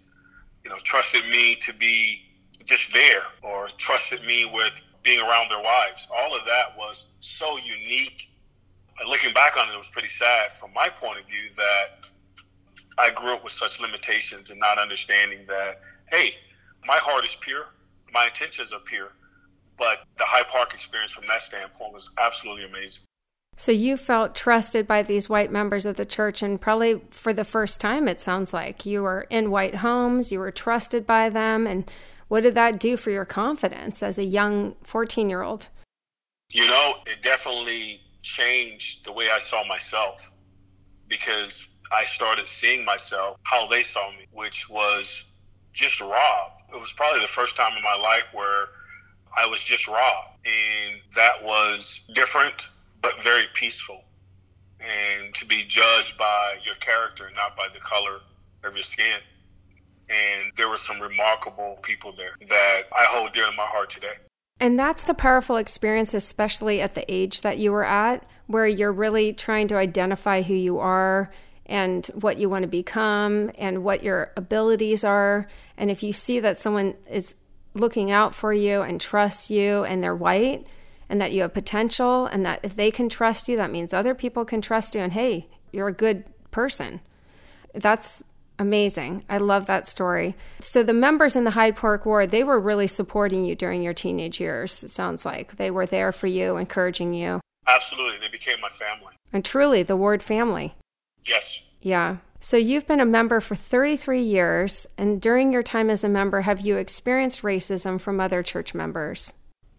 you 0.63 0.69
know, 0.69 0.77
trusted 0.83 1.27
me 1.29 1.57
to 1.65 1.73
be 1.73 2.21
just 2.65 2.91
there 2.93 3.23
or 3.41 3.69
trusted 3.77 4.23
me 4.23 4.45
with 4.45 4.73
being 5.09 5.21
around 5.21 5.49
their 5.49 5.63
wives. 5.63 6.07
All 6.15 6.35
of 6.35 6.45
that 6.45 6.77
was 6.77 7.07
so 7.19 7.57
unique. 7.57 8.29
Looking 9.07 9.33
back 9.33 9.57
on 9.57 9.67
it, 9.67 9.73
it 9.73 9.77
was 9.77 9.89
pretty 9.91 10.07
sad 10.07 10.51
from 10.59 10.71
my 10.71 10.87
point 10.87 11.17
of 11.19 11.25
view 11.25 11.49
that 11.57 12.07
I 12.99 13.09
grew 13.11 13.33
up 13.33 13.43
with 13.43 13.53
such 13.53 13.79
limitations 13.79 14.51
and 14.51 14.59
not 14.59 14.77
understanding 14.77 15.39
that, 15.47 15.81
hey, 16.11 16.35
my 16.85 16.97
heart 16.97 17.25
is 17.25 17.35
pure, 17.41 17.65
my 18.13 18.27
intentions 18.27 18.71
are 18.71 18.81
pure. 18.81 19.13
But 19.79 19.99
the 20.19 20.25
Hyde 20.25 20.47
Park 20.47 20.75
experience 20.75 21.11
from 21.11 21.23
that 21.27 21.41
standpoint 21.41 21.91
was 21.91 22.11
absolutely 22.19 22.65
amazing. 22.65 23.01
So 23.57 23.71
you 23.71 23.97
felt 23.97 24.35
trusted 24.35 24.85
by 24.85 25.01
these 25.01 25.27
white 25.27 25.51
members 25.51 25.87
of 25.87 25.95
the 25.95 26.05
church, 26.05 26.43
and 26.43 26.61
probably 26.61 27.01
for 27.09 27.33
the 27.33 27.43
first 27.43 27.81
time, 27.81 28.07
it 28.07 28.19
sounds 28.19 28.53
like 28.53 28.85
you 28.85 29.01
were 29.01 29.25
in 29.31 29.49
white 29.49 29.75
homes, 29.75 30.31
you 30.31 30.37
were 30.37 30.51
trusted 30.51 31.07
by 31.07 31.29
them. 31.29 31.65
And 31.65 31.89
what 32.29 32.43
did 32.43 32.55
that 32.55 32.79
do 32.79 32.95
for 32.95 33.11
your 33.11 33.25
confidence 33.25 34.01
as 34.01 34.17
a 34.17 34.23
young 34.23 34.75
14 34.83 35.29
year 35.29 35.41
old? 35.41 35.67
You 36.51 36.67
know, 36.67 36.95
it 37.05 37.21
definitely 37.21 38.01
changed 38.21 39.05
the 39.05 39.11
way 39.11 39.29
I 39.29 39.39
saw 39.39 39.63
myself 39.65 40.19
because 41.07 41.67
I 41.91 42.05
started 42.05 42.47
seeing 42.47 42.85
myself 42.85 43.37
how 43.43 43.67
they 43.67 43.83
saw 43.83 44.11
me, 44.11 44.27
which 44.31 44.69
was 44.69 45.23
just 45.73 45.99
raw. 46.01 46.51
It 46.73 46.79
was 46.79 46.91
probably 46.93 47.21
the 47.21 47.27
first 47.27 47.55
time 47.55 47.75
in 47.75 47.83
my 47.83 47.95
life 47.95 48.25
where 48.31 48.67
I 49.35 49.45
was 49.45 49.61
just 49.61 49.87
raw. 49.87 50.25
And 50.45 51.01
that 51.15 51.43
was 51.43 51.99
different 52.13 52.67
but 53.01 53.13
very 53.23 53.45
peaceful. 53.55 54.03
And 54.79 55.33
to 55.35 55.45
be 55.45 55.65
judged 55.65 56.17
by 56.17 56.57
your 56.63 56.75
character, 56.75 57.29
not 57.35 57.57
by 57.57 57.67
the 57.73 57.79
color 57.79 58.19
of 58.63 58.73
your 58.73 58.83
skin. 58.83 59.19
And 60.09 60.51
there 60.57 60.69
were 60.69 60.77
some 60.77 60.99
remarkable 60.99 61.77
people 61.81 62.11
there 62.11 62.31
that 62.49 62.83
I 62.91 63.05
hold 63.09 63.33
dear 63.33 63.45
to 63.45 63.51
my 63.51 63.65
heart 63.65 63.89
today. 63.89 64.13
And 64.59 64.77
that's 64.77 65.07
a 65.07 65.13
powerful 65.13 65.57
experience, 65.57 66.13
especially 66.13 66.81
at 66.81 66.95
the 66.95 67.09
age 67.11 67.41
that 67.41 67.59
you 67.59 67.71
were 67.71 67.85
at, 67.85 68.25
where 68.47 68.67
you're 68.67 68.91
really 68.91 69.31
trying 69.31 69.67
to 69.69 69.75
identify 69.75 70.41
who 70.41 70.55
you 70.55 70.79
are 70.79 71.31
and 71.65 72.07
what 72.07 72.37
you 72.37 72.49
want 72.49 72.63
to 72.63 72.67
become 72.67 73.51
and 73.57 73.83
what 73.83 74.03
your 74.03 74.31
abilities 74.35 75.03
are. 75.03 75.47
And 75.77 75.89
if 75.89 76.03
you 76.03 76.11
see 76.11 76.39
that 76.39 76.59
someone 76.59 76.95
is 77.09 77.35
looking 77.73 78.11
out 78.11 78.33
for 78.33 78.51
you 78.51 78.81
and 78.81 78.99
trusts 78.99 79.49
you 79.49 79.83
and 79.83 80.03
they're 80.03 80.15
white, 80.15 80.65
and 81.09 81.19
that 81.19 81.31
you 81.31 81.41
have 81.41 81.53
potential 81.53 82.27
and 82.27 82.45
that 82.45 82.59
if 82.61 82.75
they 82.75 82.91
can 82.91 83.09
trust 83.09 83.49
you, 83.49 83.57
that 83.57 83.71
means 83.71 83.93
other 83.93 84.13
people 84.13 84.45
can 84.45 84.61
trust 84.61 84.93
you 84.93 85.01
and 85.01 85.13
hey, 85.13 85.47
you're 85.71 85.87
a 85.87 85.93
good 85.93 86.23
person. 86.51 87.01
That's 87.73 88.23
amazing. 88.59 89.23
I 89.29 89.37
love 89.37 89.65
that 89.65 89.87
story. 89.87 90.35
So 90.59 90.83
the 90.83 90.93
members 90.93 91.35
in 91.35 91.45
the 91.45 91.51
Hyde 91.51 91.75
Park 91.75 92.05
Ward, 92.05 92.29
they 92.29 92.43
were 92.43 92.59
really 92.59 92.87
supporting 92.87 93.45
you 93.45 93.55
during 93.55 93.81
your 93.81 93.93
teenage 93.93 94.39
years. 94.39 94.83
It 94.83 94.91
sounds 94.91 95.25
like 95.25 95.57
they 95.57 95.71
were 95.71 95.85
there 95.85 96.11
for 96.11 96.27
you, 96.27 96.57
encouraging 96.57 97.13
you. 97.13 97.39
Absolutely. 97.67 98.19
They 98.19 98.31
became 98.31 98.59
my 98.61 98.69
family. 98.69 99.13
And 99.33 99.43
truly 99.43 99.81
the 99.81 99.97
Ward 99.97 100.21
family. 100.21 100.75
Yes. 101.25 101.59
Yeah. 101.81 102.17
So 102.41 102.57
you've 102.57 102.87
been 102.87 102.99
a 102.99 103.05
member 103.05 103.41
for 103.41 103.55
33 103.55 104.21
years, 104.21 104.87
and 104.97 105.21
during 105.21 105.51
your 105.51 105.63
time 105.63 105.89
as 105.89 106.03
a 106.03 106.09
member, 106.09 106.41
have 106.41 106.61
you 106.61 106.77
experienced 106.77 107.41
racism 107.41 107.99
from 107.99 108.19
other 108.19 108.41
church 108.43 108.73
members? 108.73 109.33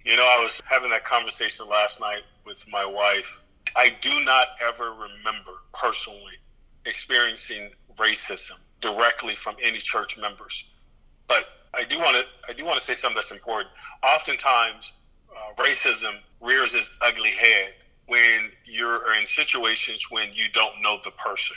You 0.04 0.16
know, 0.16 0.28
I 0.30 0.42
was 0.42 0.60
having 0.68 0.90
that 0.90 1.04
conversation 1.04 1.68
last 1.68 2.00
night 2.00 2.22
with 2.44 2.62
my 2.70 2.84
wife. 2.84 3.40
I 3.76 3.94
do 4.02 4.24
not 4.24 4.48
ever 4.62 4.90
remember 4.90 5.52
personally 5.72 6.38
experiencing 6.84 7.70
racism 7.98 8.58
directly 8.80 9.36
from 9.36 9.56
any 9.62 9.78
church 9.78 10.16
members. 10.18 10.64
But 11.28 11.46
I 11.74 11.84
do 11.84 11.98
want 11.98 12.16
to 12.16 12.24
I 12.48 12.54
do 12.54 12.64
want 12.64 12.78
to 12.78 12.84
say 12.84 12.94
something 12.94 13.16
that's 13.16 13.30
important. 13.30 13.70
Oftentimes, 14.02 14.92
uh, 15.30 15.62
racism 15.62 16.16
rears 16.40 16.74
its 16.74 16.90
ugly 17.00 17.30
head 17.30 17.74
when 18.06 18.50
you're 18.64 19.14
in 19.14 19.26
situations 19.26 20.04
when 20.10 20.32
you 20.34 20.46
don't 20.52 20.82
know 20.82 20.98
the 21.04 21.12
person. 21.12 21.56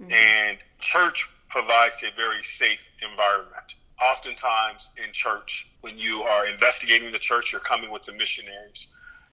Mm-hmm. 0.00 0.12
And 0.12 0.58
church 0.80 1.28
provides 1.48 2.02
a 2.02 2.14
very 2.16 2.42
safe 2.42 2.80
environment. 3.02 3.74
Oftentimes 4.00 4.88
in 4.96 5.12
church, 5.12 5.66
when 5.80 5.98
you 5.98 6.22
are 6.22 6.46
investigating 6.46 7.10
the 7.12 7.18
church, 7.18 7.52
you're 7.52 7.60
coming 7.60 7.90
with 7.90 8.04
the 8.04 8.12
missionaries. 8.12 8.86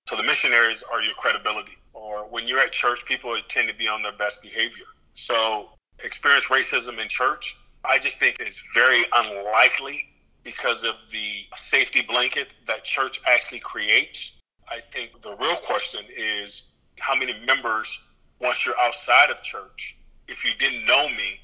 So 0.08 0.16
the 0.16 0.24
missionaries 0.24 0.84
are 0.92 1.02
your 1.02 1.14
credibility. 1.16 1.78
Or 1.94 2.26
when 2.26 2.48
you're 2.48 2.60
at 2.60 2.72
church, 2.72 3.06
people 3.06 3.36
tend 3.48 3.68
to 3.70 3.76
be 3.76 3.88
on 3.88 4.02
their 4.02 4.12
best 4.18 4.42
behavior. 4.42 4.86
So 5.14 5.70
experience 6.04 6.46
racism 6.46 7.00
in 7.02 7.08
church, 7.08 7.56
I 7.84 8.00
just 8.00 8.20
think 8.20 8.40
is 8.40 8.60
very 8.74 9.06
unlikely 9.14 10.06
because 10.44 10.84
of 10.84 10.96
the 11.12 11.44
safety 11.56 12.02
blanket 12.02 12.50
that 12.68 12.84
church 12.84 13.20
actually 13.26 13.60
creates. 13.60 14.32
I 14.70 14.80
think 14.94 15.22
the 15.22 15.36
real 15.36 15.58
question 15.58 16.06
is 16.16 16.64
how 17.00 17.16
many 17.16 17.34
members, 17.46 18.00
once 18.40 18.66
you're 18.66 18.80
outside 18.80 19.30
of 19.30 19.42
church, 19.42 19.98
if 20.28 20.44
you 20.44 20.52
didn't 20.60 20.86
know 20.86 21.08
me, 21.10 21.40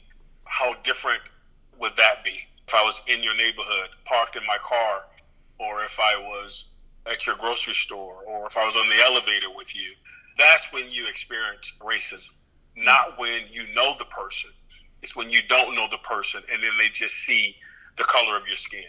how 0.46 0.76
different 0.84 1.22
would 1.80 1.96
that 1.98 2.24
be? 2.24 2.40
If 2.68 2.74
I 2.74 2.84
was 2.84 3.02
in 3.08 3.24
your 3.24 3.36
neighborhood, 3.36 3.90
parked 4.06 4.36
in 4.36 4.46
my 4.46 4.58
car, 4.64 5.04
or 5.60 5.84
if 5.84 6.00
I 6.00 6.18
was 6.18 6.66
at 7.06 7.26
your 7.26 7.36
grocery 7.36 7.74
store, 7.74 8.24
or 8.28 8.48
if 8.48 8.58
I 8.58 8.66
was 8.66 8.76
on 8.76 8.90
the 8.90 9.04
elevator 9.04 9.48
with 9.56 9.76
you, 9.76 9.92
that's 10.38 10.72
when 10.72 10.90
you 10.90 11.08
experience 11.08 11.74
racism. 11.82 12.30
Not 12.76 13.20
when 13.20 13.42
you 13.52 13.64
know 13.74 13.96
the 13.98 14.06
person. 14.06 14.50
It's 15.02 15.16
when 15.16 15.30
you 15.30 15.42
don't 15.48 15.76
know 15.76 15.88
the 15.90 15.98
person 15.98 16.42
and 16.52 16.64
then 16.64 16.72
they 16.78 16.90
just 16.90 17.16
see 17.16 17.56
the 17.98 18.04
color 18.04 18.38
of 18.38 18.48
your 18.48 18.56
skin. 18.56 18.84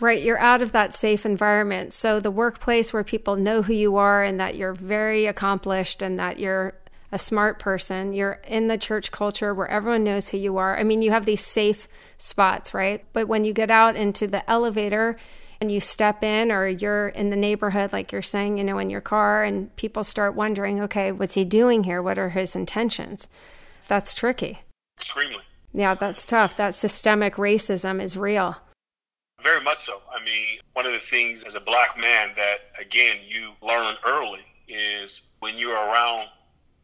Right, 0.00 0.22
you're 0.22 0.38
out 0.38 0.62
of 0.62 0.72
that 0.72 0.94
safe 0.94 1.26
environment. 1.26 1.92
So 1.92 2.20
the 2.20 2.30
workplace 2.30 2.92
where 2.92 3.04
people 3.04 3.36
know 3.36 3.62
who 3.62 3.74
you 3.74 3.96
are 3.96 4.22
and 4.22 4.40
that 4.40 4.56
you're 4.56 4.72
very 4.72 5.26
accomplished 5.26 6.00
and 6.00 6.18
that 6.18 6.38
you're 6.38 6.74
a 7.12 7.18
smart 7.18 7.58
person. 7.58 8.12
You're 8.12 8.40
in 8.46 8.68
the 8.68 8.78
church 8.78 9.10
culture 9.10 9.52
where 9.52 9.68
everyone 9.68 10.04
knows 10.04 10.30
who 10.30 10.38
you 10.38 10.56
are. 10.56 10.78
I 10.78 10.84
mean, 10.84 11.02
you 11.02 11.10
have 11.10 11.26
these 11.26 11.44
safe 11.44 11.88
spots, 12.18 12.72
right? 12.72 13.04
But 13.12 13.28
when 13.28 13.44
you 13.44 13.52
get 13.52 13.70
out 13.70 13.96
into 13.96 14.26
the 14.26 14.48
elevator 14.48 15.16
and 15.60 15.70
you 15.70 15.80
step 15.80 16.22
in, 16.22 16.50
or 16.50 16.66
you're 16.66 17.08
in 17.08 17.30
the 17.30 17.36
neighborhood, 17.36 17.92
like 17.92 18.12
you're 18.12 18.22
saying, 18.22 18.58
you 18.58 18.64
know, 18.64 18.78
in 18.78 18.90
your 18.90 19.00
car, 19.00 19.44
and 19.44 19.74
people 19.76 20.04
start 20.04 20.34
wondering, 20.34 20.80
okay, 20.80 21.12
what's 21.12 21.34
he 21.34 21.44
doing 21.44 21.84
here? 21.84 22.02
What 22.02 22.18
are 22.18 22.30
his 22.30 22.56
intentions? 22.56 23.28
That's 23.88 24.14
tricky. 24.14 24.60
Extremely. 24.98 25.42
Yeah, 25.72 25.94
that's 25.94 26.24
tough. 26.26 26.56
That 26.56 26.74
systemic 26.74 27.34
racism 27.34 28.00
is 28.00 28.16
real. 28.16 28.56
Very 29.42 29.60
much 29.62 29.84
so. 29.84 30.00
I 30.14 30.22
mean, 30.24 30.58
one 30.74 30.86
of 30.86 30.92
the 30.92 30.98
things 30.98 31.44
as 31.44 31.54
a 31.54 31.60
black 31.60 31.98
man 31.98 32.30
that, 32.36 32.58
again, 32.78 33.18
you 33.26 33.52
learn 33.62 33.94
early 34.04 34.44
is 34.68 35.22
when 35.40 35.56
you're 35.56 35.72
around 35.72 36.28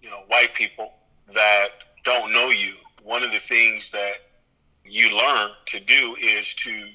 you 0.07 0.13
know, 0.13 0.23
white 0.29 0.55
people 0.55 0.93
that 1.35 1.69
don't 2.05 2.33
know 2.33 2.51
you, 2.51 2.75
one 3.03 3.25
of 3.25 3.33
the 3.33 3.41
things 3.41 3.91
that 3.91 4.15
you 4.85 5.11
learn 5.11 5.51
to 5.67 5.81
do 5.81 6.15
is 6.21 6.55
to 6.55 6.89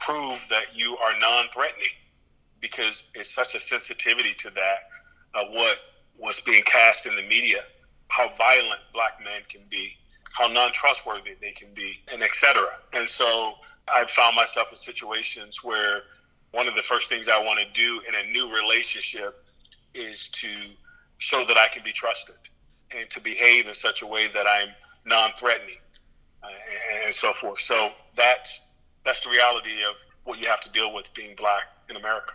prove 0.00 0.38
that 0.50 0.74
you 0.74 0.96
are 0.96 1.18
non-threatening 1.18 1.96
because 2.60 3.04
it's 3.14 3.32
such 3.34 3.54
a 3.54 3.60
sensitivity 3.60 4.34
to 4.38 4.50
that 4.50 4.88
of 5.34 5.48
what 5.52 5.78
was 6.18 6.40
being 6.44 6.62
cast 6.64 7.06
in 7.06 7.16
the 7.16 7.22
media, 7.22 7.62
how 8.08 8.30
violent 8.36 8.80
black 8.92 9.12
men 9.24 9.42
can 9.48 9.62
be, 9.70 9.96
how 10.32 10.46
non-trustworthy 10.48 11.34
they 11.40 11.52
can 11.52 11.68
be, 11.74 11.94
and 12.12 12.22
etc. 12.22 12.68
And 12.92 13.08
so 13.08 13.54
I've 13.92 14.10
found 14.10 14.36
myself 14.36 14.68
in 14.70 14.76
situations 14.76 15.62
where 15.62 16.02
one 16.52 16.68
of 16.68 16.74
the 16.74 16.82
first 16.82 17.08
things 17.08 17.28
I 17.28 17.42
want 17.42 17.60
to 17.60 17.72
do 17.72 18.00
in 18.08 18.14
a 18.14 18.30
new 18.32 18.52
relationship 18.54 19.44
is 19.94 20.28
to 20.34 20.48
show 21.18 21.44
that 21.46 21.56
I 21.56 21.68
can 21.68 21.82
be 21.84 21.92
trusted 21.92 22.34
and 22.96 23.08
to 23.10 23.20
behave 23.20 23.66
in 23.66 23.74
such 23.74 24.02
a 24.02 24.06
way 24.06 24.28
that 24.32 24.46
I'm 24.46 24.70
non-threatening 25.06 25.78
uh, 26.42 26.46
and, 26.92 27.04
and 27.06 27.14
so 27.14 27.32
forth. 27.32 27.60
So 27.60 27.90
that's 28.16 28.60
that's 29.04 29.20
the 29.22 29.30
reality 29.30 29.82
of 29.88 29.96
what 30.24 30.40
you 30.40 30.46
have 30.46 30.60
to 30.60 30.70
deal 30.70 30.94
with 30.94 31.12
being 31.14 31.34
black 31.36 31.74
in 31.88 31.96
America. 31.96 32.32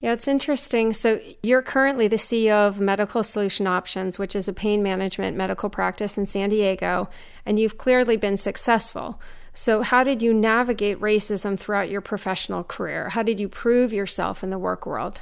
Yeah, 0.00 0.12
it's 0.12 0.26
interesting. 0.26 0.92
So, 0.92 1.20
you're 1.44 1.62
currently 1.62 2.08
the 2.08 2.16
CEO 2.16 2.66
of 2.66 2.80
Medical 2.80 3.22
Solution 3.22 3.68
Options, 3.68 4.18
which 4.18 4.34
is 4.34 4.48
a 4.48 4.52
pain 4.52 4.82
management 4.82 5.36
medical 5.36 5.70
practice 5.70 6.18
in 6.18 6.26
San 6.26 6.48
Diego, 6.48 7.08
and 7.46 7.58
you've 7.60 7.78
clearly 7.78 8.16
been 8.16 8.36
successful. 8.36 9.20
So, 9.54 9.82
how 9.82 10.02
did 10.02 10.20
you 10.20 10.34
navigate 10.34 10.98
racism 10.98 11.58
throughout 11.58 11.88
your 11.88 12.00
professional 12.00 12.64
career? 12.64 13.10
How 13.10 13.22
did 13.22 13.38
you 13.38 13.48
prove 13.48 13.92
yourself 13.92 14.42
in 14.42 14.50
the 14.50 14.58
work 14.58 14.86
world? 14.86 15.20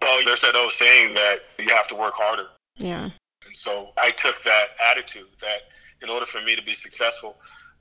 Well, 0.00 0.20
there's 0.24 0.40
that 0.40 0.56
old 0.56 0.72
saying 0.72 1.14
that 1.14 1.40
you 1.58 1.68
have 1.74 1.88
to 1.88 1.94
work 1.94 2.14
harder. 2.14 2.46
Yeah. 2.76 3.10
And 3.44 3.54
so 3.54 3.88
I 3.98 4.12
took 4.12 4.42
that 4.44 4.68
attitude 4.82 5.28
that 5.40 5.62
in 6.00 6.08
order 6.08 6.26
for 6.26 6.40
me 6.40 6.54
to 6.56 6.62
be 6.62 6.74
successful, 6.74 7.36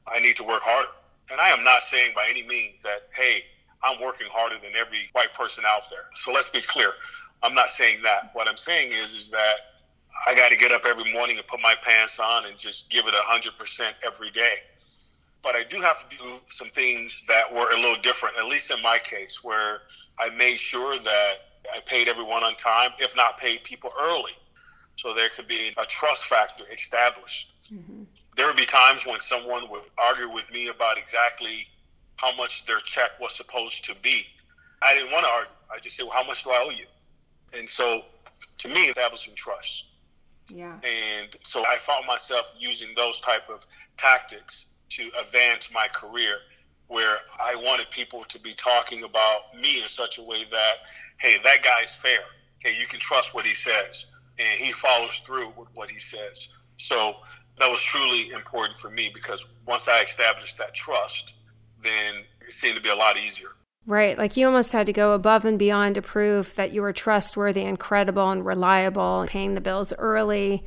I 0.07 0.19
need 0.19 0.35
to 0.37 0.43
work 0.43 0.63
harder. 0.63 0.89
And 1.31 1.41
I 1.41 1.49
am 1.49 1.63
not 1.63 1.83
saying 1.83 2.13
by 2.15 2.27
any 2.29 2.43
means 2.43 2.83
that, 2.83 3.09
hey, 3.13 3.43
I'm 3.83 4.01
working 4.01 4.27
harder 4.31 4.55
than 4.55 4.75
every 4.75 5.09
white 5.11 5.33
person 5.33 5.63
out 5.65 5.83
there. 5.89 6.05
So 6.15 6.31
let's 6.31 6.49
be 6.49 6.61
clear. 6.61 6.93
I'm 7.43 7.53
not 7.53 7.69
saying 7.69 8.01
that. 8.03 8.31
What 8.33 8.47
I'm 8.47 8.57
saying 8.57 8.91
is, 8.91 9.13
is 9.13 9.29
that 9.29 9.55
I 10.25 10.33
got 10.33 10.49
to 10.49 10.55
get 10.55 10.71
up 10.71 10.85
every 10.85 11.11
morning 11.13 11.37
and 11.37 11.45
put 11.47 11.59
my 11.61 11.75
pants 11.83 12.19
on 12.19 12.45
and 12.45 12.57
just 12.57 12.89
give 12.89 13.05
it 13.07 13.13
100% 13.13 13.93
every 14.05 14.31
day. 14.31 14.55
But 15.43 15.55
I 15.55 15.63
do 15.63 15.79
have 15.81 16.09
to 16.09 16.17
do 16.17 16.39
some 16.49 16.69
things 16.71 17.23
that 17.27 17.53
were 17.53 17.71
a 17.71 17.77
little 17.77 18.01
different, 18.01 18.35
at 18.37 18.45
least 18.45 18.71
in 18.71 18.81
my 18.81 18.97
case, 18.97 19.43
where 19.43 19.81
I 20.19 20.29
made 20.29 20.57
sure 20.57 20.97
that 20.97 21.33
I 21.73 21.79
paid 21.85 22.07
everyone 22.07 22.43
on 22.43 22.55
time, 22.55 22.91
if 22.97 23.15
not 23.15 23.37
paid 23.37 23.63
people 23.63 23.91
early 24.01 24.33
so 24.97 25.13
there 25.13 25.29
could 25.35 25.47
be 25.47 25.73
a 25.77 25.85
trust 25.85 26.25
factor 26.25 26.63
established. 26.73 27.47
Mm-hmm. 27.71 28.03
There 28.37 28.45
would 28.47 28.55
be 28.55 28.65
times 28.65 29.05
when 29.05 29.19
someone 29.19 29.69
would 29.69 29.83
argue 29.97 30.31
with 30.31 30.49
me 30.51 30.67
about 30.67 30.97
exactly 30.97 31.67
how 32.17 32.35
much 32.35 32.65
their 32.65 32.79
check 32.79 33.11
was 33.19 33.35
supposed 33.35 33.83
to 33.85 33.95
be. 34.01 34.25
I 34.81 34.93
didn't 34.93 35.11
want 35.11 35.25
to 35.25 35.31
argue. 35.31 35.51
I 35.75 35.79
just 35.79 35.97
said, 35.97 36.03
well, 36.03 36.13
how 36.13 36.23
much 36.23 36.43
do 36.43 36.51
I 36.51 36.63
owe 36.65 36.69
you? 36.69 36.85
And 37.53 37.67
so 37.67 38.03
to 38.59 38.67
me, 38.67 38.87
establishing 38.87 39.33
trust. 39.35 39.85
Yeah. 40.49 40.77
And 40.83 41.35
so 41.43 41.65
I 41.65 41.77
found 41.79 42.05
myself 42.05 42.45
using 42.57 42.89
those 42.95 43.19
type 43.21 43.49
of 43.49 43.65
tactics 43.97 44.65
to 44.89 45.09
advance 45.19 45.69
my 45.73 45.87
career 45.93 46.37
where 46.87 47.17
I 47.39 47.55
wanted 47.55 47.89
people 47.91 48.23
to 48.23 48.39
be 48.39 48.53
talking 48.53 49.03
about 49.03 49.55
me 49.59 49.81
in 49.81 49.87
such 49.87 50.19
a 50.19 50.23
way 50.23 50.45
that, 50.51 50.75
hey, 51.19 51.37
that 51.43 51.63
guy's 51.63 51.93
fair. 52.01 52.21
Hey, 52.59 52.75
you 52.79 52.87
can 52.87 52.99
trust 52.99 53.33
what 53.33 53.45
he 53.45 53.53
says 53.53 54.05
and 54.39 54.59
he 54.59 54.71
follows 54.71 55.21
through 55.25 55.51
with 55.57 55.67
what 55.73 55.89
he 55.89 55.99
says. 55.99 56.47
So 56.77 57.15
that 57.59 57.69
was 57.69 57.81
truly 57.81 58.31
important 58.31 58.77
for 58.77 58.89
me 58.89 59.11
because 59.13 59.45
once 59.65 59.87
I 59.87 60.01
established 60.01 60.57
that 60.57 60.73
trust, 60.73 61.33
then 61.83 62.23
it 62.41 62.53
seemed 62.53 62.75
to 62.75 62.81
be 62.81 62.89
a 62.89 62.95
lot 62.95 63.17
easier. 63.17 63.49
Right. 63.85 64.17
Like 64.17 64.35
you 64.35 64.45
almost 64.45 64.73
had 64.73 64.85
to 64.87 64.93
go 64.93 65.13
above 65.13 65.45
and 65.45 65.57
beyond 65.57 65.95
to 65.95 66.01
prove 66.01 66.53
that 66.55 66.73
you 66.73 66.81
were 66.81 66.93
trustworthy 66.93 67.63
and 67.63 67.79
credible 67.79 68.29
and 68.29 68.45
reliable, 68.45 69.25
paying 69.29 69.55
the 69.55 69.61
bills 69.61 69.93
early, 69.97 70.65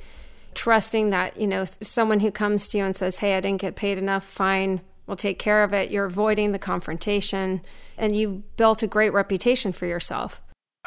trusting 0.54 1.10
that, 1.10 1.38
you 1.38 1.46
know, 1.46 1.64
someone 1.64 2.20
who 2.20 2.30
comes 2.30 2.68
to 2.68 2.78
you 2.78 2.84
and 2.84 2.96
says, 2.96 3.18
Hey, 3.18 3.36
I 3.36 3.40
didn't 3.40 3.60
get 3.60 3.76
paid 3.76 3.98
enough, 3.98 4.24
fine, 4.24 4.80
we'll 5.06 5.16
take 5.16 5.38
care 5.38 5.62
of 5.62 5.74
it. 5.74 5.90
You're 5.90 6.06
avoiding 6.06 6.52
the 6.52 6.58
confrontation 6.58 7.60
and 7.98 8.16
you've 8.16 8.56
built 8.56 8.82
a 8.82 8.86
great 8.86 9.12
reputation 9.12 9.72
for 9.72 9.86
yourself. 9.86 10.40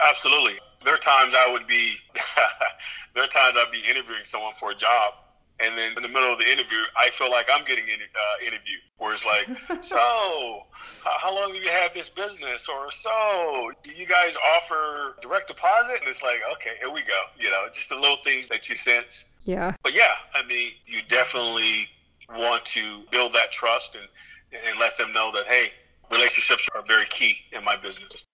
Absolutely 0.04 0.58
there 0.84 0.94
are 0.94 1.00
times 1.00 1.34
I 1.36 1.52
would 1.52 1.68
be 1.68 1.94
there 3.16 3.24
are 3.24 3.28
times 3.28 3.56
I'd 3.58 3.72
be 3.72 3.82
interviewing 3.90 4.24
someone 4.24 4.54
for 4.60 4.72
a 4.72 4.76
job 4.76 5.14
And 5.64 5.78
then 5.78 5.94
in 5.96 6.04
the 6.04 6.10
middle 6.10 6.32
of 6.34 6.40
the 6.40 6.52
interview, 6.52 6.80
I 6.98 7.10
feel 7.12 7.32
like 7.32 7.48
I'm 7.54 7.64
getting 7.64 7.86
in, 7.86 8.00
uh, 8.02 8.46
interviewed, 8.46 8.82
where 8.98 9.14
it's 9.14 9.24
like, 9.24 9.48
so 9.84 10.64
how 11.04 11.34
long 11.34 11.54
have 11.54 11.64
you 11.64 11.70
had 11.70 11.94
this 11.94 12.10
business? 12.10 12.68
Or 12.68 12.92
so 12.92 13.72
do 13.84 13.92
you 13.92 14.06
guys 14.06 14.36
offer 14.56 15.16
direct 15.22 15.48
deposit? 15.48 16.02
And 16.02 16.10
it's 16.10 16.22
like, 16.22 16.40
okay, 16.54 16.72
here 16.80 16.92
we 16.92 17.02
go. 17.02 17.22
You 17.40 17.50
know, 17.50 17.66
just 17.72 17.90
the 17.90 17.96
little 17.96 18.18
things 18.24 18.50
that 18.50 18.68
you 18.68 18.76
sense. 18.76 19.24
Yeah. 19.46 19.76
But 19.84 19.94
yeah, 19.94 20.16
I 20.34 20.46
mean, 20.46 20.72
you 20.86 21.00
definitely 21.08 21.88
want 22.30 22.66
to 22.66 23.04
build 23.12 23.34
that 23.34 23.52
trust 23.52 23.96
and, 23.96 24.62
and 24.68 24.80
let 24.80 24.98
them 24.98 25.14
know 25.14 25.32
that, 25.34 25.48
hey, 25.48 25.72
relationships 26.12 26.68
are 26.76 26.84
very 26.84 27.06
key 27.06 27.38
in 27.52 27.64
my 27.64 27.78
business. 27.78 28.26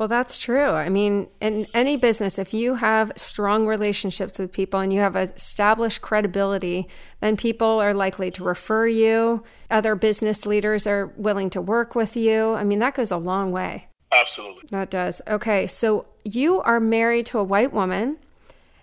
Well, 0.00 0.08
that's 0.08 0.38
true. 0.38 0.70
I 0.70 0.88
mean, 0.88 1.28
in 1.42 1.66
any 1.74 1.98
business, 1.98 2.38
if 2.38 2.54
you 2.54 2.76
have 2.76 3.12
strong 3.16 3.66
relationships 3.66 4.38
with 4.38 4.50
people 4.50 4.80
and 4.80 4.90
you 4.94 5.00
have 5.00 5.14
established 5.14 6.00
credibility, 6.00 6.88
then 7.20 7.36
people 7.36 7.66
are 7.66 7.92
likely 7.92 8.30
to 8.30 8.42
refer 8.42 8.86
you. 8.86 9.44
Other 9.70 9.94
business 9.94 10.46
leaders 10.46 10.86
are 10.86 11.12
willing 11.18 11.50
to 11.50 11.60
work 11.60 11.94
with 11.94 12.16
you. 12.16 12.54
I 12.54 12.64
mean, 12.64 12.78
that 12.78 12.94
goes 12.94 13.10
a 13.10 13.18
long 13.18 13.52
way. 13.52 13.88
Absolutely. 14.10 14.62
That 14.70 14.88
does. 14.88 15.20
Okay. 15.28 15.66
So 15.66 16.06
you 16.24 16.62
are 16.62 16.80
married 16.80 17.26
to 17.26 17.38
a 17.38 17.44
white 17.44 17.74
woman. 17.74 18.16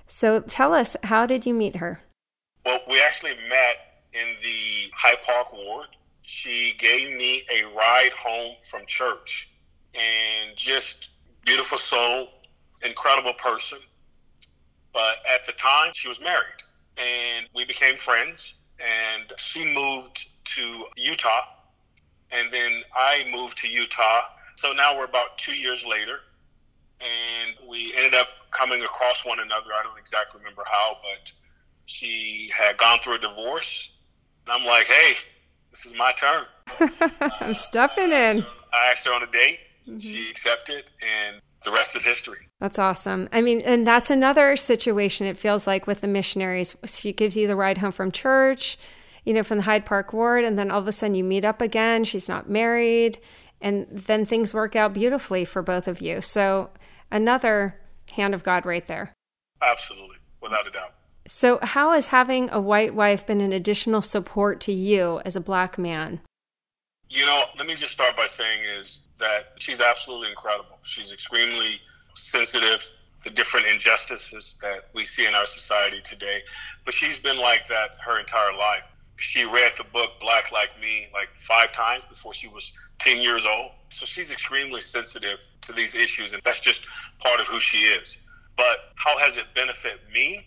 So 0.05 0.41
tell 0.41 0.71
us, 0.71 0.95
how 1.01 1.25
did 1.25 1.47
you 1.47 1.53
meet 1.55 1.77
her? 1.77 2.00
Well, 2.63 2.81
we 2.88 3.01
actually 3.01 3.38
met 3.50 4.03
in 4.13 4.36
the 4.43 4.91
Hyde 4.93 5.24
Park 5.24 5.51
ward. 5.51 5.88
She 6.21 6.75
gave 6.77 7.17
me 7.17 7.43
a 7.51 7.63
ride 7.75 8.12
home 8.12 8.57
from 8.69 8.86
church 8.86 9.50
and 9.97 10.55
just 10.55 11.09
beautiful 11.45 11.77
soul, 11.77 12.29
incredible 12.83 13.33
person. 13.33 13.79
But 14.93 15.15
at 15.31 15.45
the 15.45 15.53
time, 15.53 15.91
she 15.93 16.07
was 16.07 16.19
married, 16.19 16.61
and 16.97 17.47
we 17.53 17.65
became 17.65 17.97
friends. 17.97 18.53
And 18.79 19.33
she 19.37 19.65
moved 19.65 20.25
to 20.55 20.85
Utah, 20.95 21.41
and 22.31 22.51
then 22.51 22.81
I 22.95 23.25
moved 23.31 23.57
to 23.59 23.67
Utah. 23.67 24.21
So 24.55 24.71
now 24.71 24.97
we're 24.97 25.05
about 25.05 25.37
two 25.37 25.53
years 25.53 25.83
later, 25.85 26.19
and 27.01 27.67
we 27.67 27.93
ended 27.95 28.13
up 28.13 28.27
coming 28.51 28.83
across 28.83 29.25
one 29.25 29.39
another. 29.39 29.67
I 29.73 29.83
don't 29.83 29.97
exactly 29.97 30.39
remember 30.39 30.63
how, 30.65 30.97
but 31.01 31.31
she 31.85 32.51
had 32.53 32.77
gone 32.77 32.99
through 32.99 33.15
a 33.15 33.19
divorce, 33.19 33.89
and 34.45 34.53
I'm 34.53 34.65
like, 34.65 34.85
"Hey, 34.87 35.15
this 35.71 35.85
is 35.85 35.93
my 35.93 36.13
turn." 36.13 36.45
Uh, 37.19 37.29
I'm 37.39 37.53
stuffing 37.55 38.11
in. 38.11 38.45
I 38.73 38.91
asked 38.91 39.05
her 39.05 39.13
on 39.13 39.23
a 39.23 39.27
date, 39.27 39.59
Mm-hmm. 39.88 40.00
She 40.00 40.29
accepted, 40.29 40.86
and 41.01 41.41
the 41.63 41.72
rest 41.72 41.96
is 41.96 42.03
history. 42.03 42.48
That's 42.60 42.77
awesome. 42.77 43.29
I 43.32 43.41
mean, 43.41 43.62
and 43.62 43.88
that's 43.88 44.10
another 44.10 44.58
situation, 44.58 45.27
it 45.27 45.38
feels 45.38 45.65
like, 45.65 45.88
with 45.88 46.01
the 46.01 46.08
missionaries. 46.08 46.75
She 46.86 47.13
gives 47.13 47.38
you 47.38 47.48
the 47.48 47.56
ride 47.56 47.77
home 47.77 47.91
from 47.91 48.12
church, 48.12 48.77
you 49.24 49.34
know, 49.34 49.44
from 49.44 49.60
the 49.60 49.63
Hyde 49.63 49.86
Park 49.86 50.13
ward, 50.13 50.44
and 50.44 50.58
then 50.58 50.72
all 50.72 50.79
of 50.79 50.88
a 50.88 50.91
sudden 50.91 51.15
you 51.15 51.24
meet 51.24 51.46
up 51.46 51.62
again. 51.62 52.03
She's 52.03 52.27
not 52.27 52.50
married, 52.50 53.20
and 53.62 53.88
then 53.89 54.25
things 54.25 54.53
work 54.53 54.75
out 54.75 54.94
beautifully 54.94 55.46
for 55.46 55.62
both 55.62 55.88
of 55.88 56.01
you. 56.01 56.22
So, 56.22 56.70
another 57.12 57.79
hand 58.13 58.34
of 58.34 58.44
God 58.44 58.65
right 58.65 58.86
there. 58.88 59.13
Absolutely, 59.62 60.17
without 60.41 60.67
a 60.67 60.72
doubt. 60.72 60.94
So, 61.25 61.60
how 61.62 61.91
has 61.91 62.08
having 62.08 62.50
a 62.51 62.62
white 62.62 62.94
wife 62.94 63.25
been 63.25 63.41
an 63.41 63.51
additional 63.51 64.01
support 64.01 64.62
to 64.62 64.74
you 64.74 65.22
as 65.25 65.36
a 65.36 65.41
black 65.41 65.77
man? 65.77 66.22
You 67.10 67.25
know, 67.25 67.44
let 67.58 67.67
me 67.67 67.75
just 67.75 67.91
start 67.91 68.15
by 68.15 68.27
saying 68.27 68.63
is 68.79 69.01
that 69.19 69.53
she's 69.57 69.81
absolutely 69.81 70.29
incredible. 70.29 70.77
She's 70.83 71.12
extremely 71.13 71.79
sensitive 72.15 72.81
to 73.24 73.29
different 73.29 73.67
injustices 73.67 74.55
that 74.62 74.86
we 74.93 75.05
see 75.05 75.25
in 75.25 75.36
our 75.36 75.45
society 75.45 76.01
today. 76.01 76.41
But 76.86 76.93
she's 76.93 77.19
been 77.19 77.38
like 77.38 77.67
that 77.67 77.91
her 78.05 78.19
entire 78.19 78.53
life. 78.53 78.83
She 79.17 79.43
read 79.43 79.74
the 79.77 79.83
book 79.83 80.12
Black 80.19 80.51
Like 80.51 80.69
Me 80.79 81.07
like 81.13 81.29
five 81.47 81.71
times 81.71 82.05
before 82.05 82.33
she 82.33 82.47
was 82.47 82.71
10 83.00 83.17
years 83.17 83.45
old. 83.45 83.71
So 83.89 84.05
she's 84.05 84.31
extremely 84.31 84.81
sensitive 84.81 85.39
to 85.62 85.74
these 85.74 85.95
issues, 85.95 86.33
and 86.33 86.41
that's 86.43 86.59
just 86.59 86.81
part 87.19 87.39
of 87.39 87.47
who 87.47 87.59
she 87.59 87.79
is. 87.79 88.17
But 88.55 88.77
how 88.95 89.17
has 89.17 89.38
it 89.38 89.45
benefited 89.55 90.00
me? 90.13 90.45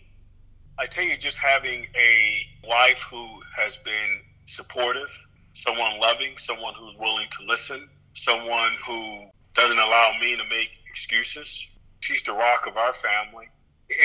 I 0.77 0.85
tell 0.85 1.03
you, 1.03 1.17
just 1.17 1.37
having 1.37 1.85
a 1.95 2.45
wife 2.67 2.99
who 3.09 3.27
has 3.55 3.77
been 3.77 4.21
supportive, 4.47 5.09
someone 5.53 5.99
loving, 5.99 6.37
someone 6.37 6.73
who's 6.73 6.95
willing 6.97 7.27
to 7.39 7.45
listen, 7.45 7.89
someone 8.13 8.73
who 8.85 9.25
doesn't 9.55 9.79
allow 9.79 10.13
me 10.19 10.35
to 10.37 10.43
make 10.49 10.69
excuses. 10.89 11.67
She's 11.99 12.23
the 12.23 12.33
rock 12.33 12.67
of 12.67 12.77
our 12.77 12.93
family. 12.93 13.47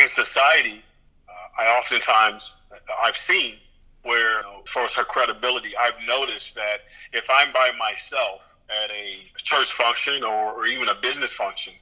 In 0.00 0.08
society, 0.08 0.82
uh, 1.28 1.62
I 1.62 1.78
oftentimes, 1.78 2.54
I've 3.02 3.16
seen 3.16 3.56
where, 4.02 4.38
you 4.38 4.42
know, 4.42 4.62
as 4.64 4.70
far 4.70 4.84
as 4.84 4.94
her 4.94 5.04
credibility, 5.04 5.76
I've 5.76 5.98
noticed 6.06 6.54
that 6.54 6.80
if 7.12 7.24
I'm 7.30 7.52
by 7.52 7.72
myself 7.78 8.40
at 8.70 8.90
a 8.90 9.18
church 9.36 9.72
function 9.72 10.22
or, 10.22 10.52
or 10.52 10.66
even 10.66 10.88
a 10.88 10.94
business 10.94 11.32
function, 11.32 11.74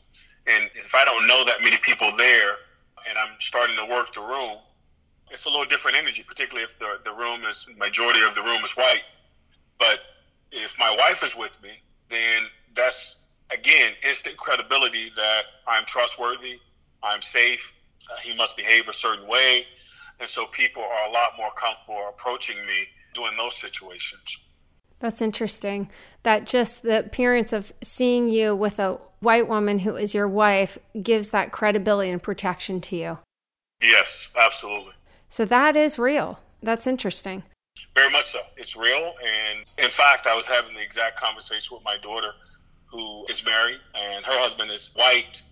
and 0.46 0.70
if 0.74 0.94
I 0.94 1.04
don't 1.04 1.26
know 1.26 1.44
that 1.44 1.62
many 1.62 1.78
people 1.78 2.14
there 2.16 2.56
and 3.08 3.18
I'm 3.18 3.36
starting 3.40 3.76
to 3.76 3.84
work 3.86 4.14
the 4.14 4.20
room, 4.20 4.58
it's 5.30 5.46
a 5.46 5.48
little 5.48 5.64
different 5.64 5.96
energy, 5.96 6.24
particularly 6.26 6.64
if 6.64 6.78
the, 6.78 6.98
the 7.04 7.12
room 7.12 7.44
is, 7.44 7.66
majority 7.76 8.22
of 8.22 8.34
the 8.34 8.42
room 8.42 8.62
is 8.64 8.72
white. 8.76 9.02
But 9.78 10.00
if 10.52 10.72
my 10.78 10.94
wife 10.96 11.22
is 11.22 11.34
with 11.34 11.56
me, 11.62 11.80
then 12.10 12.44
that's 12.76 13.16
again 13.52 13.92
instant 14.06 14.36
credibility 14.36 15.10
that 15.16 15.42
I'm 15.66 15.84
trustworthy, 15.86 16.58
I'm 17.02 17.22
safe. 17.22 17.60
Uh, 18.10 18.20
he 18.22 18.36
must 18.36 18.56
behave 18.56 18.88
a 18.88 18.92
certain 18.92 19.26
way, 19.26 19.66
and 20.20 20.28
so 20.28 20.46
people 20.46 20.82
are 20.82 21.08
a 21.08 21.12
lot 21.12 21.30
more 21.38 21.50
comfortable 21.56 22.08
approaching 22.08 22.56
me 22.66 22.86
during 23.14 23.36
those 23.36 23.56
situations. 23.56 24.38
That's 25.00 25.20
interesting. 25.22 25.90
That 26.22 26.46
just 26.46 26.82
the 26.82 27.00
appearance 27.00 27.52
of 27.52 27.72
seeing 27.82 28.28
you 28.28 28.54
with 28.54 28.78
a 28.78 28.98
white 29.20 29.48
woman 29.48 29.80
who 29.80 29.96
is 29.96 30.14
your 30.14 30.28
wife 30.28 30.78
gives 31.02 31.30
that 31.30 31.52
credibility 31.52 32.10
and 32.10 32.22
protection 32.22 32.80
to 32.82 32.96
you. 32.96 33.18
Yes, 33.82 34.28
absolutely. 34.36 34.92
So 35.28 35.44
that 35.44 35.76
is 35.76 35.98
real. 35.98 36.38
That's 36.62 36.86
interesting. 36.86 37.42
Very 37.94 38.10
much 38.10 38.32
so. 38.32 38.40
It's 38.56 38.76
real. 38.76 39.14
And 39.24 39.64
in 39.78 39.90
fact, 39.90 40.26
I 40.26 40.34
was 40.34 40.46
having 40.46 40.74
the 40.74 40.82
exact 40.82 41.20
conversation 41.20 41.76
with 41.76 41.84
my 41.84 41.96
daughter, 41.98 42.32
who 42.86 43.24
is 43.28 43.44
married, 43.44 43.78
and 43.94 44.24
her 44.24 44.38
husband 44.38 44.70
is 44.70 44.90
white. 44.94 45.42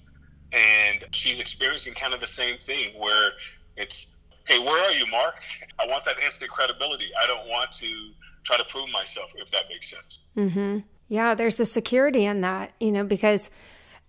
And 0.53 1.05
she's 1.13 1.39
experiencing 1.39 1.95
kind 1.95 2.13
of 2.13 2.21
the 2.21 2.27
same 2.27 2.59
thing 2.59 2.99
where 2.99 3.31
it's, 3.77 4.07
hey, 4.47 4.59
where 4.59 4.79
are 4.89 4.93
you, 4.93 5.07
Mark? 5.07 5.37
I 5.79 5.87
want 5.87 6.05
that 6.05 6.19
instant 6.19 6.51
credibility. 6.51 7.11
I 7.23 7.27
don't 7.27 7.49
want 7.49 7.73
to 7.73 8.11
try 8.45 8.57
to 8.57 8.65
prove 8.65 8.91
myself, 8.91 9.31
if 9.37 9.51
that 9.53 9.65
makes 9.69 9.91
sense. 9.91 10.19
Mm-hmm. 10.37 10.79
Yeah, 11.09 11.35
there's 11.35 11.61
a 11.61 11.67
security 11.67 12.25
in 12.25 12.41
that, 12.41 12.73
you 12.81 12.91
know, 12.91 13.05
because 13.05 13.51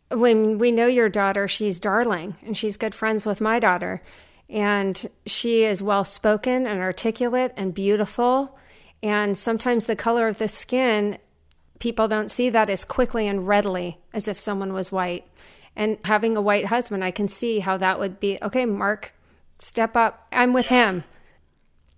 when 0.10 0.58
we 0.58 0.71
know 0.71 0.88
your 0.88 1.10
daughter, 1.10 1.47
she's 1.47 1.80
darling 1.80 2.36
and 2.45 2.58
she's 2.58 2.78
good 2.78 2.95
friends 2.95 3.26
with 3.26 3.41
my 3.41 3.60
daughter 3.60 4.02
and 4.49 5.06
she 5.25 5.63
is 5.63 5.82
well 5.82 6.03
spoken 6.03 6.67
and 6.67 6.79
articulate 6.79 7.53
and 7.58 7.73
beautiful. 7.73 8.58
And 9.01 9.38
sometimes 9.38 9.86
the 9.86 9.95
color 9.95 10.27
of 10.27 10.38
the 10.38 10.47
skin, 10.47 11.17
people 11.79 12.08
don't 12.08 12.32
see 12.32 12.49
that 12.49 12.69
as 12.69 12.86
quickly 12.86 13.27
and 13.27 13.47
readily 13.47 13.99
as 14.13 14.27
if 14.27 14.39
someone 14.39 14.73
was 14.73 14.91
white. 14.91 15.27
And 15.75 15.97
having 16.06 16.38
a 16.38 16.41
white 16.41 16.67
husband, 16.67 17.03
I 17.03 17.12
can 17.12 17.27
see 17.27 17.60
how 17.60 17.77
that 17.77 17.99
would 17.99 18.19
be 18.19 18.38
okay, 18.41 18.65
Mark, 18.65 19.13
step 19.60 19.97
up. 19.97 20.27
I'm 20.32 20.53
with 20.53 20.67
him. 20.67 21.03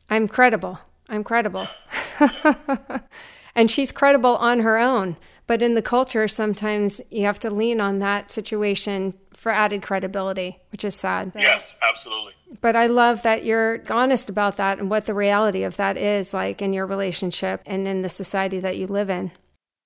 I'm 0.10 0.28
credible. 0.28 0.80
I'm 1.10 1.24
credible. 1.24 1.68
and 3.56 3.70
she's 3.70 3.92
credible 3.92 4.38
on 4.38 4.60
her 4.60 4.78
own. 4.78 5.18
But 5.48 5.62
in 5.62 5.76
the 5.76 5.82
culture, 5.82 6.28
sometimes 6.28 7.02
you 7.12 7.26
have 7.26 7.40
to 7.40 7.52
lean 7.52 7.80
on 7.80 8.00
that 8.00 8.32
situation 8.32 9.14
for 9.34 9.52
added 9.52 9.84
credibility, 9.84 10.60
which 10.72 10.84
is 10.84 10.96
sad. 10.96 11.34
Yes, 11.36 11.76
absolutely. 11.82 12.34
But 12.62 12.76
I 12.76 12.88
love 12.88 13.22
that 13.24 13.44
you're 13.46 13.82
honest 13.90 14.30
about 14.30 14.58
that 14.58 14.80
and 14.80 14.90
what 14.90 15.06
the 15.06 15.14
reality 15.14 15.64
of 15.64 15.78
that 15.78 15.98
is 15.98 16.34
like 16.34 16.62
in 16.62 16.74
your 16.74 16.88
relationship 16.88 17.62
and 17.66 17.88
in 17.88 18.02
the 18.02 18.10
society 18.10 18.60
that 18.60 18.78
you 18.78 18.88
live 18.88 19.10
in. 19.10 19.32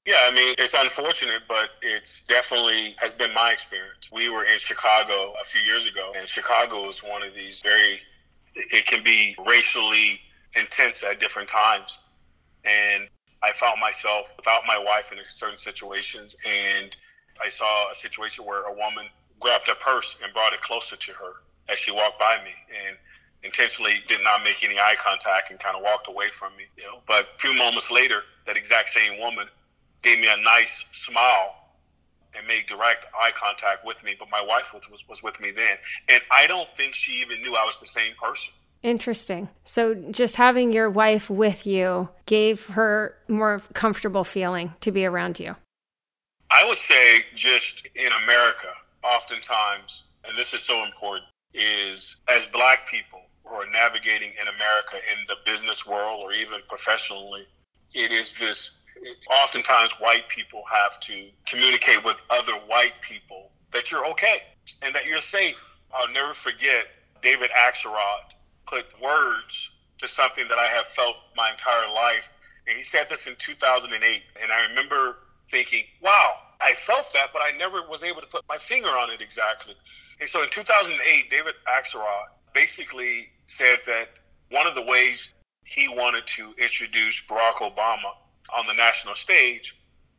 Yeah, 0.05 0.15
I 0.23 0.31
mean, 0.31 0.55
it's 0.57 0.73
unfortunate, 0.73 1.41
but 1.47 1.69
it's 1.81 2.21
definitely 2.27 2.95
has 2.97 3.11
been 3.11 3.33
my 3.33 3.51
experience. 3.51 4.09
We 4.11 4.29
were 4.29 4.43
in 4.43 4.57
Chicago 4.57 5.33
a 5.41 5.45
few 5.45 5.61
years 5.61 5.87
ago, 5.87 6.13
and 6.17 6.27
Chicago 6.27 6.87
is 6.87 7.03
one 7.03 7.21
of 7.21 7.33
these 7.33 7.61
very, 7.61 7.99
it 8.55 8.87
can 8.87 9.03
be 9.03 9.35
racially 9.45 10.19
intense 10.55 11.03
at 11.03 11.19
different 11.19 11.49
times. 11.49 11.99
And 12.63 13.07
I 13.41 13.53
found 13.53 13.79
myself 13.79 14.27
without 14.35 14.63
my 14.67 14.77
wife 14.77 15.11
in 15.11 15.17
certain 15.27 15.57
situations, 15.57 16.37
and 16.45 16.95
I 17.43 17.49
saw 17.49 17.89
a 17.89 17.95
situation 17.95 18.45
where 18.45 18.63
a 18.63 18.73
woman 18.73 19.05
grabbed 19.39 19.69
a 19.69 19.75
purse 19.75 20.15
and 20.23 20.33
brought 20.33 20.53
it 20.53 20.61
closer 20.61 20.95
to 20.95 21.11
her 21.13 21.33
as 21.69 21.79
she 21.79 21.91
walked 21.91 22.19
by 22.19 22.37
me, 22.43 22.51
and 22.87 22.97
intentionally 23.43 24.03
did 24.07 24.21
not 24.23 24.43
make 24.43 24.63
any 24.63 24.77
eye 24.77 24.95
contact 25.03 25.51
and 25.51 25.59
kind 25.59 25.75
of 25.77 25.83
walked 25.83 26.07
away 26.07 26.29
from 26.37 26.55
me. 26.57 26.65
You 26.77 26.83
know, 26.83 26.99
but 27.07 27.27
a 27.35 27.39
few 27.39 27.53
moments 27.53 27.89
later, 27.89 28.23
that 28.45 28.57
exact 28.57 28.89
same 28.89 29.19
woman 29.19 29.47
gave 30.03 30.19
me 30.19 30.27
a 30.27 30.37
nice 30.37 30.83
smile 30.91 31.55
and 32.35 32.45
made 32.45 32.65
direct 32.67 33.05
eye 33.15 33.31
contact 33.39 33.85
with 33.85 34.03
me. 34.03 34.15
But 34.17 34.29
my 34.29 34.41
wife 34.41 34.73
was, 34.73 34.83
was, 34.89 35.01
was 35.07 35.23
with 35.23 35.39
me 35.39 35.51
then, 35.51 35.77
and 36.09 36.21
I 36.35 36.47
don't 36.47 36.69
think 36.75 36.95
she 36.95 37.13
even 37.21 37.41
knew 37.41 37.55
I 37.55 37.63
was 37.63 37.77
the 37.79 37.87
same 37.87 38.13
person. 38.21 38.53
Interesting. 38.81 39.49
So 39.63 39.93
just 39.93 40.37
having 40.37 40.71
your 40.71 40.89
wife 40.89 41.29
with 41.29 41.67
you 41.67 42.09
gave 42.25 42.67
her 42.67 43.15
more 43.27 43.61
comfortable 43.73 44.23
feeling 44.23 44.73
to 44.81 44.91
be 44.91 45.05
around 45.05 45.39
you. 45.39 45.55
I 46.51 46.65
would 46.65 46.77
say 46.77 47.25
just 47.35 47.87
in 47.95 48.09
America, 48.23 48.69
oftentimes, 49.03 50.03
and 50.25 50.37
this 50.37 50.53
is 50.53 50.61
so 50.61 50.83
important, 50.83 51.25
is 51.53 52.15
as 52.27 52.45
black 52.47 52.87
people 52.87 53.21
who 53.43 53.55
are 53.55 53.69
navigating 53.69 54.29
in 54.29 54.47
America 54.47 54.97
in 55.11 55.25
the 55.27 55.35
business 55.45 55.85
world 55.85 56.21
or 56.23 56.31
even 56.31 56.59
professionally, 56.69 57.45
it 57.93 58.11
is 58.11 58.33
this 58.39 58.71
oftentimes 59.43 59.91
white 59.99 60.27
people 60.29 60.63
have 60.71 60.99
to 61.01 61.29
communicate 61.45 62.03
with 62.03 62.17
other 62.29 62.53
white 62.67 62.93
people 63.01 63.51
that 63.73 63.91
you're 63.91 64.05
okay 64.07 64.41
and 64.81 64.95
that 64.95 65.05
you're 65.05 65.21
safe. 65.21 65.61
I'll 65.93 66.11
never 66.11 66.33
forget 66.33 66.87
David 67.21 67.49
Axelrod 67.51 68.33
put 68.69 68.85
words 69.01 69.71
to 69.99 70.07
something 70.07 70.47
that 70.47 70.57
I 70.57 70.67
have 70.67 70.85
felt 70.95 71.15
my 71.35 71.51
entire 71.51 71.91
life. 71.93 72.29
And 72.67 72.77
he 72.77 72.83
said 72.83 73.07
this 73.09 73.27
in 73.27 73.35
2008. 73.37 74.21
And 74.41 74.51
I 74.51 74.67
remember 74.67 75.17
thinking, 75.51 75.83
wow, 76.01 76.33
I 76.61 76.73
felt 76.85 77.05
that, 77.13 77.29
but 77.33 77.41
I 77.41 77.57
never 77.57 77.81
was 77.89 78.03
able 78.03 78.21
to 78.21 78.27
put 78.27 78.43
my 78.47 78.57
finger 78.57 78.89
on 78.89 79.09
it 79.09 79.21
exactly. 79.21 79.73
And 80.19 80.29
so 80.29 80.43
in 80.43 80.49
2008, 80.49 81.29
David 81.29 81.55
Axelrod 81.67 82.27
basically 82.53 83.29
said 83.47 83.79
that 83.87 84.09
one 84.51 84.67
of 84.67 84.75
the 84.75 84.81
ways 84.81 85.31
he 85.63 85.87
wanted 85.87 86.25
to 86.27 86.53
introduce 86.57 87.21
Barack 87.29 87.55
Obama 87.55 88.13
on 88.55 88.65
the 88.67 88.73
national 88.73 89.15
stage 89.15 89.75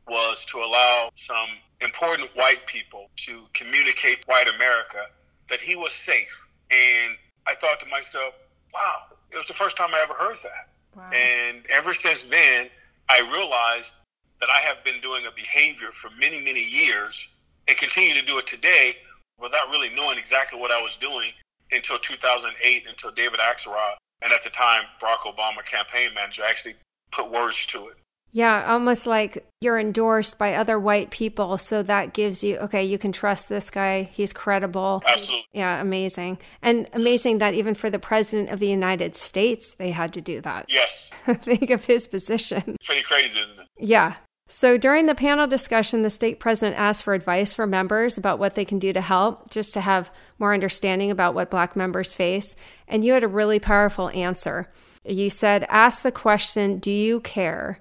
was 0.08 0.44
to 0.46 0.58
allow 0.58 1.10
some 1.16 1.48
important 1.80 2.30
white 2.34 2.66
people 2.66 3.10
to 3.16 3.42
communicate 3.54 4.24
white 4.26 4.48
America 4.48 5.06
that 5.48 5.60
he 5.60 5.76
was 5.76 5.92
safe. 5.92 6.48
And 6.70 7.14
I 7.46 7.54
thought 7.56 7.80
to 7.80 7.86
myself, 7.86 8.34
wow, 8.74 9.02
it 9.30 9.36
was 9.36 9.46
the 9.46 9.54
first 9.54 9.76
time 9.76 9.90
I 9.94 10.00
ever 10.00 10.14
heard 10.14 10.36
that. 10.42 10.68
Wow. 10.96 11.10
And 11.12 11.64
ever 11.68 11.94
since 11.94 12.26
then, 12.26 12.68
I 13.08 13.20
realized 13.20 13.92
that 14.40 14.48
I 14.50 14.60
have 14.60 14.82
been 14.84 15.00
doing 15.00 15.26
a 15.26 15.30
behavior 15.34 15.90
for 15.92 16.10
many, 16.18 16.40
many 16.40 16.62
years 16.62 17.28
and 17.68 17.76
continue 17.76 18.14
to 18.14 18.22
do 18.22 18.38
it 18.38 18.46
today 18.46 18.96
without 19.40 19.70
really 19.70 19.90
knowing 19.90 20.18
exactly 20.18 20.58
what 20.58 20.70
I 20.70 20.80
was 20.80 20.96
doing 21.00 21.30
until 21.72 21.98
2008, 21.98 22.84
until 22.88 23.10
David 23.12 23.38
Axelrod, 23.38 23.94
and 24.22 24.32
at 24.32 24.42
the 24.42 24.50
time, 24.50 24.84
Barack 25.00 25.20
Obama 25.20 25.64
campaign 25.64 26.12
manager, 26.14 26.42
actually 26.44 26.74
put 27.12 27.30
words 27.30 27.66
to 27.66 27.88
it. 27.88 27.96
Yeah, 28.32 28.72
almost 28.72 29.06
like 29.06 29.44
you're 29.60 29.78
endorsed 29.78 30.38
by 30.38 30.54
other 30.54 30.78
white 30.78 31.10
people. 31.10 31.58
So 31.58 31.82
that 31.82 32.12
gives 32.14 32.44
you, 32.44 32.58
okay, 32.58 32.84
you 32.84 32.96
can 32.96 33.12
trust 33.12 33.48
this 33.48 33.70
guy. 33.70 34.04
He's 34.04 34.32
credible. 34.32 35.02
Absolutely. 35.06 35.46
Yeah, 35.52 35.80
amazing. 35.80 36.38
And 36.62 36.88
amazing 36.92 37.38
that 37.38 37.54
even 37.54 37.74
for 37.74 37.90
the 37.90 37.98
president 37.98 38.50
of 38.50 38.60
the 38.60 38.68
United 38.68 39.16
States, 39.16 39.74
they 39.74 39.90
had 39.90 40.12
to 40.12 40.20
do 40.20 40.40
that. 40.42 40.66
Yes. 40.68 41.10
Think 41.26 41.70
of 41.70 41.84
his 41.84 42.06
position. 42.06 42.76
Pretty 42.84 43.02
crazy, 43.02 43.38
isn't 43.38 43.58
it? 43.58 43.66
Yeah. 43.78 44.14
So 44.46 44.76
during 44.76 45.06
the 45.06 45.14
panel 45.14 45.46
discussion, 45.46 46.02
the 46.02 46.10
stake 46.10 46.40
president 46.40 46.76
asked 46.76 47.04
for 47.04 47.14
advice 47.14 47.54
for 47.54 47.68
members 47.68 48.18
about 48.18 48.40
what 48.40 48.56
they 48.56 48.64
can 48.64 48.80
do 48.80 48.92
to 48.92 49.00
help, 49.00 49.48
just 49.48 49.74
to 49.74 49.80
have 49.80 50.12
more 50.40 50.52
understanding 50.52 51.12
about 51.12 51.34
what 51.34 51.50
Black 51.50 51.76
members 51.76 52.14
face. 52.14 52.56
And 52.88 53.04
you 53.04 53.12
had 53.12 53.22
a 53.22 53.28
really 53.28 53.60
powerful 53.60 54.08
answer. 54.10 54.72
You 55.04 55.30
said, 55.30 55.64
ask 55.68 56.02
the 56.02 56.10
question, 56.10 56.78
Do 56.78 56.90
you 56.90 57.20
care? 57.20 57.78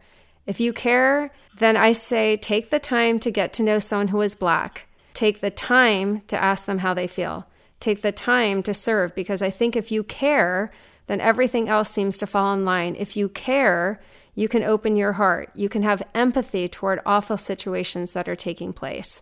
If 0.49 0.59
you 0.59 0.73
care, 0.73 1.31
then 1.59 1.77
I 1.77 1.91
say 1.91 2.35
take 2.35 2.71
the 2.71 2.79
time 2.79 3.19
to 3.19 3.29
get 3.29 3.53
to 3.53 3.63
know 3.63 3.77
someone 3.77 4.07
who 4.07 4.21
is 4.21 4.33
black. 4.33 4.87
Take 5.13 5.41
the 5.41 5.51
time 5.51 6.21
to 6.21 6.41
ask 6.41 6.65
them 6.65 6.79
how 6.79 6.95
they 6.95 7.05
feel. 7.05 7.45
Take 7.79 8.01
the 8.01 8.11
time 8.11 8.63
to 8.63 8.73
serve 8.73 9.13
because 9.13 9.43
I 9.43 9.51
think 9.51 9.75
if 9.75 9.91
you 9.91 10.03
care, 10.03 10.71
then 11.05 11.21
everything 11.21 11.69
else 11.69 11.91
seems 11.91 12.17
to 12.17 12.25
fall 12.25 12.51
in 12.55 12.65
line. 12.65 12.95
If 12.97 13.15
you 13.15 13.29
care, 13.29 14.01
you 14.33 14.47
can 14.47 14.63
open 14.63 14.95
your 14.95 15.13
heart. 15.13 15.51
You 15.53 15.69
can 15.69 15.83
have 15.83 16.01
empathy 16.15 16.67
toward 16.67 16.99
awful 17.05 17.37
situations 17.37 18.13
that 18.13 18.27
are 18.27 18.35
taking 18.35 18.73
place. 18.73 19.21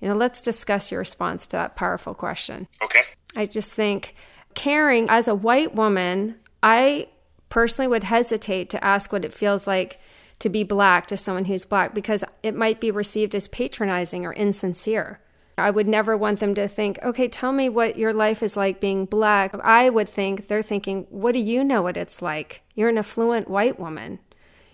You 0.00 0.08
know, 0.08 0.16
let's 0.16 0.42
discuss 0.42 0.90
your 0.90 0.98
response 0.98 1.46
to 1.46 1.52
that 1.56 1.76
powerful 1.76 2.14
question. 2.14 2.66
Okay. 2.82 3.02
I 3.36 3.46
just 3.46 3.74
think 3.74 4.16
caring 4.54 5.08
as 5.08 5.28
a 5.28 5.36
white 5.36 5.76
woman, 5.76 6.34
I 6.64 7.06
personally 7.48 7.86
would 7.86 8.02
hesitate 8.02 8.70
to 8.70 8.82
ask 8.82 9.12
what 9.12 9.24
it 9.24 9.32
feels 9.32 9.68
like 9.68 10.00
to 10.38 10.48
be 10.48 10.64
black 10.64 11.06
to 11.06 11.16
someone 11.16 11.46
who's 11.46 11.64
black 11.64 11.94
because 11.94 12.24
it 12.42 12.54
might 12.54 12.80
be 12.80 12.90
received 12.90 13.34
as 13.34 13.48
patronizing 13.48 14.26
or 14.26 14.32
insincere. 14.32 15.20
I 15.56 15.70
would 15.70 15.86
never 15.86 16.16
want 16.16 16.40
them 16.40 16.54
to 16.56 16.66
think, 16.66 16.98
okay, 17.02 17.28
tell 17.28 17.52
me 17.52 17.68
what 17.68 17.96
your 17.96 18.12
life 18.12 18.42
is 18.42 18.56
like 18.56 18.80
being 18.80 19.04
black. 19.04 19.54
I 19.62 19.88
would 19.88 20.08
think 20.08 20.48
they're 20.48 20.62
thinking, 20.62 21.06
what 21.10 21.32
do 21.32 21.38
you 21.38 21.62
know 21.62 21.82
what 21.82 21.96
it's 21.96 22.20
like? 22.20 22.62
You're 22.74 22.88
an 22.88 22.98
affluent 22.98 23.48
white 23.48 23.78
woman. 23.78 24.18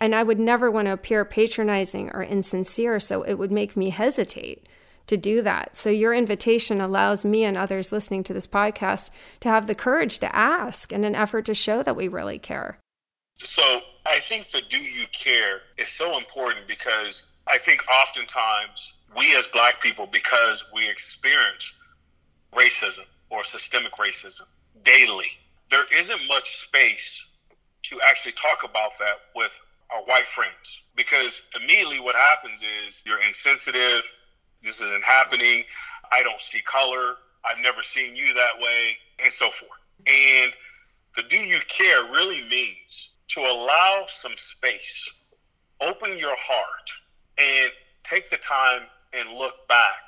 And 0.00 0.14
I 0.14 0.22
would 0.22 0.38
never 0.38 0.70
want 0.70 0.86
to 0.86 0.92
appear 0.92 1.26
patronizing 1.26 2.10
or 2.14 2.22
insincere, 2.22 2.98
so 2.98 3.22
it 3.22 3.34
would 3.34 3.52
make 3.52 3.76
me 3.76 3.90
hesitate 3.90 4.66
to 5.08 5.18
do 5.18 5.42
that. 5.42 5.76
So 5.76 5.90
your 5.90 6.14
invitation 6.14 6.80
allows 6.80 7.24
me 7.24 7.44
and 7.44 7.58
others 7.58 7.92
listening 7.92 8.22
to 8.24 8.32
this 8.32 8.46
podcast 8.46 9.10
to 9.40 9.48
have 9.50 9.66
the 9.66 9.74
courage 9.74 10.18
to 10.20 10.34
ask 10.34 10.92
in 10.92 11.04
an 11.04 11.14
effort 11.14 11.44
to 11.46 11.54
show 11.54 11.82
that 11.82 11.96
we 11.96 12.08
really 12.08 12.38
care. 12.38 12.78
So 13.42 13.80
I 14.10 14.18
think 14.18 14.50
the 14.50 14.60
do 14.68 14.78
you 14.78 15.06
care 15.12 15.60
is 15.78 15.88
so 15.88 16.18
important 16.18 16.66
because 16.66 17.22
I 17.46 17.58
think 17.58 17.80
oftentimes 17.88 18.92
we 19.16 19.36
as 19.36 19.46
black 19.46 19.80
people, 19.80 20.08
because 20.10 20.64
we 20.74 20.90
experience 20.90 21.72
racism 22.52 23.06
or 23.30 23.44
systemic 23.44 23.92
racism 23.92 24.48
daily, 24.82 25.28
there 25.70 25.84
isn't 25.96 26.26
much 26.26 26.62
space 26.62 27.24
to 27.84 28.00
actually 28.04 28.32
talk 28.32 28.64
about 28.68 28.90
that 28.98 29.14
with 29.36 29.52
our 29.94 30.02
white 30.02 30.26
friends. 30.34 30.82
Because 30.96 31.40
immediately 31.54 32.00
what 32.00 32.16
happens 32.16 32.64
is 32.86 33.04
you're 33.06 33.22
insensitive, 33.22 34.02
this 34.64 34.80
isn't 34.80 35.04
happening, 35.04 35.62
I 36.10 36.24
don't 36.24 36.40
see 36.40 36.62
color, 36.62 37.14
I've 37.44 37.62
never 37.62 37.80
seen 37.80 38.16
you 38.16 38.34
that 38.34 38.60
way, 38.60 38.96
and 39.22 39.32
so 39.32 39.50
forth. 39.50 39.80
And 40.08 40.52
the 41.14 41.22
do 41.22 41.36
you 41.36 41.60
care 41.68 42.02
really 42.10 42.42
means 42.48 43.09
to 43.34 43.40
allow 43.40 44.04
some 44.08 44.32
space, 44.36 45.10
open 45.80 46.18
your 46.18 46.34
heart, 46.36 46.90
and 47.38 47.70
take 48.02 48.28
the 48.30 48.36
time 48.36 48.82
and 49.12 49.30
look 49.38 49.66
back 49.68 50.00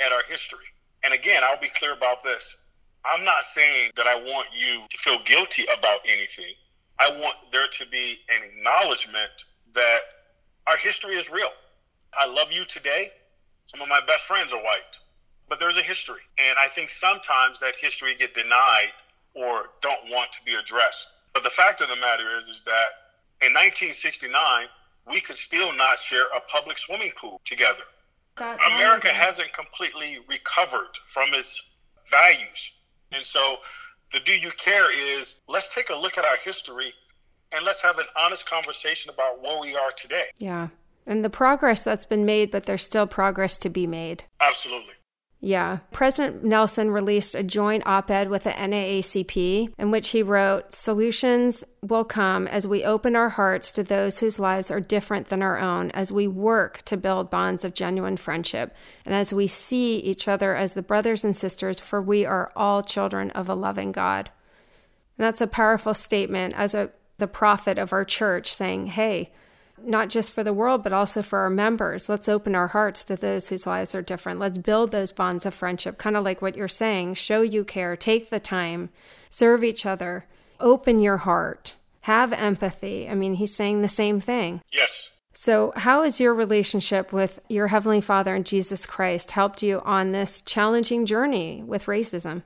at 0.00 0.12
our 0.12 0.22
history. 0.28 0.64
And 1.04 1.14
again, 1.14 1.42
I'll 1.44 1.60
be 1.60 1.70
clear 1.74 1.92
about 1.92 2.22
this. 2.24 2.56
I'm 3.04 3.24
not 3.24 3.44
saying 3.44 3.92
that 3.96 4.06
I 4.06 4.16
want 4.16 4.48
you 4.54 4.82
to 4.88 4.98
feel 4.98 5.18
guilty 5.24 5.64
about 5.78 6.00
anything. 6.04 6.54
I 6.98 7.10
want 7.10 7.36
there 7.50 7.66
to 7.66 7.86
be 7.90 8.18
an 8.28 8.42
acknowledgement 8.42 9.30
that 9.74 10.00
our 10.66 10.76
history 10.76 11.16
is 11.16 11.30
real. 11.30 11.50
I 12.12 12.26
love 12.26 12.52
you 12.52 12.64
today. 12.64 13.10
Some 13.66 13.80
of 13.80 13.88
my 13.88 14.00
best 14.06 14.24
friends 14.24 14.52
are 14.52 14.62
white, 14.62 14.98
but 15.48 15.60
there's 15.60 15.76
a 15.76 15.82
history. 15.82 16.20
And 16.38 16.58
I 16.58 16.68
think 16.74 16.90
sometimes 16.90 17.60
that 17.60 17.74
history 17.80 18.16
get 18.18 18.34
denied 18.34 18.92
or 19.34 19.70
don't 19.80 20.10
want 20.10 20.32
to 20.32 20.38
be 20.44 20.54
addressed. 20.54 21.06
But 21.34 21.42
the 21.42 21.50
fact 21.50 21.80
of 21.80 21.88
the 21.88 21.96
matter 21.96 22.36
is, 22.38 22.44
is 22.44 22.62
that 22.64 23.46
in 23.46 23.52
1969, 23.52 24.66
we 25.08 25.20
could 25.20 25.36
still 25.36 25.72
not 25.72 25.98
share 25.98 26.24
a 26.36 26.40
public 26.52 26.78
swimming 26.78 27.12
pool 27.18 27.40
together. 27.44 27.84
That's 28.36 28.62
America 28.66 29.08
amazing. 29.08 29.26
hasn't 29.26 29.52
completely 29.52 30.18
recovered 30.28 30.96
from 31.08 31.34
its 31.34 31.60
values. 32.10 32.70
And 33.12 33.24
so 33.24 33.56
the 34.12 34.20
do 34.20 34.32
you 34.32 34.50
care 34.52 34.90
is 34.90 35.34
let's 35.48 35.68
take 35.74 35.90
a 35.90 35.94
look 35.94 36.18
at 36.18 36.24
our 36.24 36.36
history 36.36 36.92
and 37.52 37.64
let's 37.64 37.80
have 37.82 37.98
an 37.98 38.06
honest 38.16 38.48
conversation 38.48 39.10
about 39.10 39.42
where 39.42 39.60
we 39.60 39.74
are 39.74 39.90
today. 39.96 40.26
Yeah. 40.38 40.68
And 41.06 41.24
the 41.24 41.30
progress 41.30 41.82
that's 41.82 42.06
been 42.06 42.24
made, 42.24 42.50
but 42.50 42.64
there's 42.64 42.84
still 42.84 43.06
progress 43.06 43.58
to 43.58 43.68
be 43.68 43.86
made. 43.86 44.24
Absolutely. 44.40 44.94
Yeah. 45.42 45.78
President 45.90 46.44
Nelson 46.44 46.90
released 46.90 47.34
a 47.34 47.42
joint 47.42 47.86
op 47.86 48.10
ed 48.10 48.28
with 48.28 48.44
the 48.44 48.50
NAACP 48.50 49.72
in 49.78 49.90
which 49.90 50.10
he 50.10 50.22
wrote 50.22 50.74
Solutions 50.74 51.64
will 51.80 52.04
come 52.04 52.46
as 52.46 52.66
we 52.66 52.84
open 52.84 53.16
our 53.16 53.30
hearts 53.30 53.72
to 53.72 53.82
those 53.82 54.18
whose 54.18 54.38
lives 54.38 54.70
are 54.70 54.80
different 54.80 55.28
than 55.28 55.40
our 55.40 55.58
own, 55.58 55.90
as 55.92 56.12
we 56.12 56.26
work 56.26 56.82
to 56.82 56.96
build 56.98 57.30
bonds 57.30 57.64
of 57.64 57.72
genuine 57.72 58.18
friendship, 58.18 58.76
and 59.06 59.14
as 59.14 59.32
we 59.32 59.46
see 59.46 59.96
each 59.96 60.28
other 60.28 60.54
as 60.54 60.74
the 60.74 60.82
brothers 60.82 61.24
and 61.24 61.34
sisters, 61.34 61.80
for 61.80 62.02
we 62.02 62.26
are 62.26 62.52
all 62.54 62.82
children 62.82 63.30
of 63.30 63.48
a 63.48 63.54
loving 63.54 63.92
God. 63.92 64.30
And 65.16 65.24
that's 65.24 65.40
a 65.40 65.46
powerful 65.46 65.94
statement 65.94 66.54
as 66.54 66.74
a 66.74 66.90
the 67.16 67.28
prophet 67.28 67.78
of 67.78 67.92
our 67.92 68.04
church 68.04 68.52
saying, 68.52 68.86
Hey, 68.86 69.30
not 69.84 70.08
just 70.08 70.32
for 70.32 70.44
the 70.44 70.52
world, 70.52 70.82
but 70.82 70.92
also 70.92 71.22
for 71.22 71.40
our 71.40 71.50
members. 71.50 72.08
Let's 72.08 72.28
open 72.28 72.54
our 72.54 72.68
hearts 72.68 73.04
to 73.04 73.16
those 73.16 73.48
whose 73.48 73.66
lives 73.66 73.94
are 73.94 74.02
different. 74.02 74.40
Let's 74.40 74.58
build 74.58 74.92
those 74.92 75.12
bonds 75.12 75.46
of 75.46 75.54
friendship, 75.54 75.98
kind 75.98 76.16
of 76.16 76.24
like 76.24 76.42
what 76.42 76.56
you're 76.56 76.68
saying. 76.68 77.14
Show 77.14 77.42
you 77.42 77.64
care, 77.64 77.96
take 77.96 78.30
the 78.30 78.40
time, 78.40 78.90
serve 79.28 79.64
each 79.64 79.86
other, 79.86 80.26
open 80.58 81.00
your 81.00 81.18
heart, 81.18 81.74
have 82.02 82.32
empathy. 82.32 83.08
I 83.08 83.14
mean, 83.14 83.34
he's 83.34 83.54
saying 83.54 83.82
the 83.82 83.88
same 83.88 84.20
thing. 84.20 84.62
Yes. 84.72 85.10
So, 85.32 85.72
how 85.76 86.02
has 86.02 86.20
your 86.20 86.34
relationship 86.34 87.12
with 87.12 87.40
your 87.48 87.68
Heavenly 87.68 88.00
Father 88.00 88.34
and 88.34 88.44
Jesus 88.44 88.84
Christ 88.84 89.30
helped 89.30 89.62
you 89.62 89.80
on 89.84 90.12
this 90.12 90.40
challenging 90.40 91.06
journey 91.06 91.62
with 91.64 91.86
racism? 91.86 92.42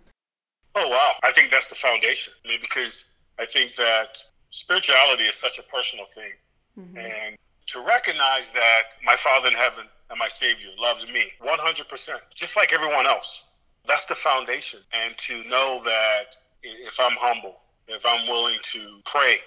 Oh, 0.75 0.89
wow. 0.89 1.13
I 1.23 1.33
think 1.33 1.51
that's 1.51 1.67
the 1.69 1.77
foundation. 1.77 2.33
I 2.45 2.49
mean, 2.49 2.61
because 2.61 3.05
I 3.39 3.47
think 3.47 3.75
that 3.77 4.19
spirituality 4.51 5.25
is 5.25 5.37
such 5.37 5.59
a 5.59 5.63
personal 5.63 6.05
thing. 6.15 6.33
Mm-hmm. 6.79 6.99
And 6.99 7.39
to 7.67 7.81
recognize 7.81 8.53
that 8.53 8.83
my 9.05 9.17
Father 9.17 9.49
in 9.49 9.55
heaven 9.55 9.87
and 10.11 10.19
my 10.19 10.29
Savior 10.29 10.69
loves 10.79 11.07
me 11.09 11.33
100%, 11.43 12.09
just 12.35 12.57
like 12.57 12.73
everyone 12.73 13.07
else. 13.07 13.43
That's 13.87 14.07
the 14.07 14.15
foundation. 14.15 14.81
And 14.93 15.17
to 15.19 15.45
know 15.49 15.81
that 15.85 16.37
if 16.63 16.99
I'm 16.99 17.17
humble, 17.19 17.57
if 17.89 18.05
I'm 18.07 18.27
willing 18.27 18.59
to 18.73 18.99
pray, 19.05 19.39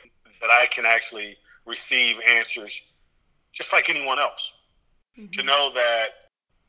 that 0.41 0.49
I 0.49 0.67
can 0.67 0.85
actually 0.85 1.37
receive 1.65 2.17
answers 2.27 2.81
just 3.53 3.73
like 3.73 3.89
anyone 3.89 4.19
else. 4.19 4.53
Mm-hmm. 5.17 5.31
To 5.31 5.43
know 5.43 5.71
that 5.73 6.09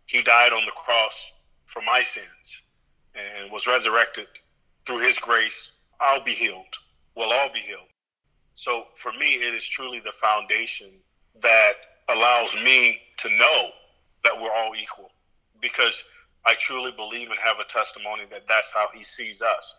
He 0.06 0.22
died 0.22 0.52
on 0.52 0.64
the 0.64 0.72
cross 0.72 1.32
for 1.66 1.82
my 1.82 2.02
sins 2.02 2.62
and 3.14 3.50
was 3.52 3.66
resurrected 3.66 4.26
through 4.86 5.00
His 5.00 5.18
grace, 5.18 5.72
I'll 6.00 6.24
be 6.24 6.32
healed. 6.32 6.64
We'll 7.14 7.32
all 7.32 7.52
be 7.52 7.60
healed. 7.60 7.88
So 8.58 8.86
for 8.96 9.12
me, 9.12 9.34
it 9.34 9.54
is 9.54 9.64
truly 9.64 10.00
the 10.00 10.10
foundation 10.20 10.90
that 11.42 11.74
allows 12.08 12.52
me 12.56 12.98
to 13.18 13.28
know 13.28 13.70
that 14.24 14.34
we're 14.34 14.50
all 14.50 14.72
equal 14.74 15.12
because 15.62 16.02
I 16.44 16.54
truly 16.54 16.90
believe 16.90 17.30
and 17.30 17.38
have 17.38 17.60
a 17.60 17.64
testimony 17.72 18.24
that 18.32 18.48
that's 18.48 18.72
how 18.74 18.88
he 18.92 19.04
sees 19.04 19.42
us 19.42 19.76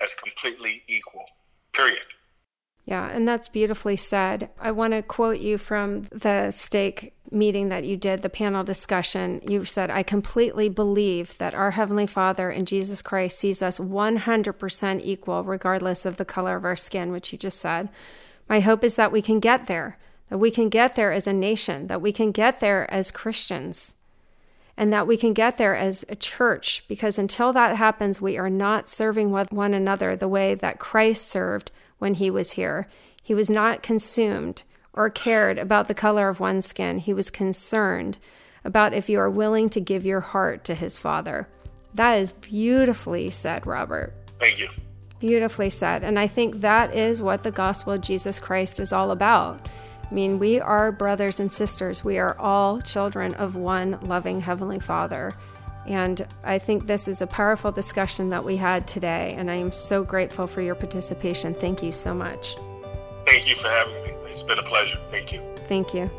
as 0.00 0.14
completely 0.14 0.82
equal, 0.88 1.26
period. 1.74 2.06
Yeah, 2.86 3.06
and 3.06 3.28
that's 3.28 3.48
beautifully 3.48 3.96
said. 3.96 4.48
I 4.58 4.70
want 4.70 4.94
to 4.94 5.02
quote 5.02 5.40
you 5.40 5.58
from 5.58 6.04
the 6.04 6.52
stake 6.52 7.12
meeting 7.32 7.68
that 7.70 7.84
you 7.84 7.96
did, 7.96 8.22
the 8.22 8.28
panel 8.28 8.64
discussion. 8.64 9.40
You 9.46 9.64
said, 9.64 9.90
I 9.90 10.02
completely 10.02 10.68
believe 10.68 11.36
that 11.38 11.54
our 11.54 11.72
Heavenly 11.72 12.06
Father 12.06 12.50
in 12.50 12.66
Jesus 12.66 13.02
Christ 13.02 13.38
sees 13.38 13.62
us 13.62 13.78
100% 13.78 15.00
equal, 15.02 15.42
regardless 15.42 16.04
of 16.04 16.16
the 16.16 16.24
color 16.24 16.56
of 16.56 16.64
our 16.64 16.76
skin, 16.76 17.12
which 17.12 17.32
you 17.32 17.38
just 17.38 17.58
said. 17.58 17.88
My 18.48 18.60
hope 18.60 18.84
is 18.84 18.96
that 18.96 19.12
we 19.12 19.22
can 19.22 19.40
get 19.40 19.66
there 19.66 19.98
that 20.32 20.38
we 20.38 20.50
can 20.50 20.70
get 20.70 20.96
there 20.96 21.12
as 21.12 21.26
a 21.26 21.32
nation, 21.34 21.88
that 21.88 22.00
we 22.00 22.10
can 22.10 22.32
get 22.32 22.58
there 22.60 22.90
as 22.90 23.10
Christians, 23.10 23.94
and 24.78 24.90
that 24.90 25.06
we 25.06 25.18
can 25.18 25.34
get 25.34 25.58
there 25.58 25.76
as 25.76 26.06
a 26.08 26.16
church, 26.16 26.84
because 26.88 27.18
until 27.18 27.52
that 27.52 27.76
happens, 27.76 28.18
we 28.18 28.38
are 28.38 28.48
not 28.48 28.88
serving 28.88 29.30
one 29.30 29.74
another 29.74 30.16
the 30.16 30.26
way 30.26 30.54
that 30.54 30.78
Christ 30.78 31.28
served 31.28 31.70
when 31.98 32.14
he 32.14 32.30
was 32.30 32.52
here. 32.52 32.88
He 33.22 33.34
was 33.34 33.50
not 33.50 33.82
consumed 33.82 34.62
or 34.94 35.10
cared 35.10 35.58
about 35.58 35.88
the 35.88 35.94
color 35.94 36.28
of 36.28 36.40
one's 36.40 36.66
skin, 36.66 36.98
he 36.98 37.14
was 37.14 37.30
concerned 37.30 38.18
about 38.64 38.94
if 38.94 39.08
you 39.08 39.18
are 39.18 39.30
willing 39.30 39.68
to 39.70 39.80
give 39.80 40.04
your 40.04 40.20
heart 40.20 40.64
to 40.64 40.74
his 40.74 40.98
Father. 40.98 41.48
That 41.94 42.14
is 42.14 42.32
beautifully 42.32 43.30
said, 43.30 43.66
Robert. 43.66 44.14
Thank 44.38 44.60
you. 44.60 44.68
Beautifully 45.18 45.70
said. 45.70 46.04
And 46.04 46.18
I 46.18 46.26
think 46.26 46.60
that 46.60 46.94
is 46.94 47.22
what 47.22 47.42
the 47.42 47.50
gospel 47.50 47.92
of 47.94 48.00
Jesus 48.00 48.40
Christ 48.40 48.80
is 48.80 48.92
all 48.92 49.10
about. 49.10 49.68
I 50.10 50.14
mean, 50.14 50.38
we 50.38 50.60
are 50.60 50.92
brothers 50.92 51.40
and 51.40 51.52
sisters. 51.52 52.04
We 52.04 52.18
are 52.18 52.36
all 52.38 52.80
children 52.80 53.34
of 53.34 53.56
one 53.56 53.98
loving 54.02 54.40
Heavenly 54.40 54.78
Father. 54.78 55.34
And 55.86 56.26
I 56.44 56.58
think 56.58 56.86
this 56.86 57.08
is 57.08 57.22
a 57.22 57.26
powerful 57.26 57.72
discussion 57.72 58.30
that 58.30 58.44
we 58.44 58.56
had 58.56 58.86
today. 58.86 59.34
And 59.36 59.50
I 59.50 59.54
am 59.54 59.72
so 59.72 60.04
grateful 60.04 60.46
for 60.46 60.60
your 60.60 60.74
participation. 60.74 61.54
Thank 61.54 61.82
you 61.82 61.92
so 61.92 62.14
much. 62.14 62.56
Thank 63.24 63.48
you 63.48 63.56
for 63.56 63.68
having 63.68 64.02
me. 64.04 64.21
It's 64.32 64.42
been 64.42 64.58
a 64.58 64.62
pleasure. 64.62 64.98
Thank 65.10 65.30
you. 65.30 65.42
Thank 65.68 65.92
you. 65.92 66.10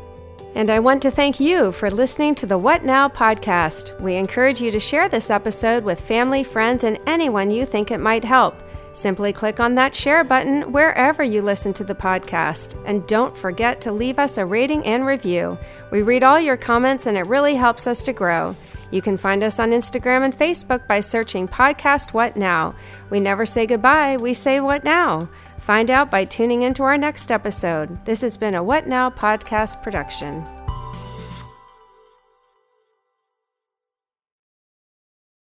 And 0.54 0.70
I 0.70 0.78
want 0.78 1.02
to 1.02 1.10
thank 1.10 1.40
you 1.40 1.72
for 1.72 1.90
listening 1.90 2.36
to 2.36 2.46
the 2.46 2.56
What 2.56 2.84
Now 2.84 3.08
podcast. 3.08 4.00
We 4.00 4.14
encourage 4.14 4.60
you 4.60 4.70
to 4.70 4.78
share 4.78 5.08
this 5.08 5.30
episode 5.30 5.82
with 5.82 6.00
family, 6.00 6.44
friends, 6.44 6.84
and 6.84 7.00
anyone 7.08 7.50
you 7.50 7.66
think 7.66 7.90
it 7.90 7.98
might 7.98 8.22
help. 8.22 8.62
Simply 8.92 9.32
click 9.32 9.58
on 9.58 9.74
that 9.74 9.96
share 9.96 10.22
button 10.22 10.70
wherever 10.70 11.24
you 11.24 11.42
listen 11.42 11.72
to 11.72 11.82
the 11.82 11.96
podcast. 11.96 12.80
And 12.86 13.04
don't 13.08 13.36
forget 13.36 13.80
to 13.80 13.90
leave 13.90 14.20
us 14.20 14.38
a 14.38 14.46
rating 14.46 14.86
and 14.86 15.04
review. 15.04 15.58
We 15.90 16.02
read 16.02 16.22
all 16.22 16.38
your 16.38 16.56
comments 16.56 17.06
and 17.06 17.16
it 17.16 17.26
really 17.26 17.56
helps 17.56 17.88
us 17.88 18.04
to 18.04 18.12
grow. 18.12 18.54
You 18.92 19.02
can 19.02 19.16
find 19.16 19.42
us 19.42 19.58
on 19.58 19.72
Instagram 19.72 20.24
and 20.24 20.38
Facebook 20.38 20.86
by 20.86 21.00
searching 21.00 21.48
Podcast 21.48 22.12
What 22.12 22.36
Now. 22.36 22.76
We 23.10 23.18
never 23.18 23.44
say 23.44 23.66
goodbye, 23.66 24.18
we 24.18 24.34
say 24.34 24.60
What 24.60 24.84
Now. 24.84 25.28
Find 25.58 25.90
out 25.90 26.10
by 26.10 26.24
tuning 26.24 26.62
into 26.62 26.82
our 26.82 26.98
next 26.98 27.30
episode. 27.30 28.04
This 28.04 28.20
has 28.20 28.36
been 28.36 28.54
a 28.54 28.62
What 28.62 28.86
Now 28.86 29.10
podcast 29.10 29.82
production. 29.82 30.44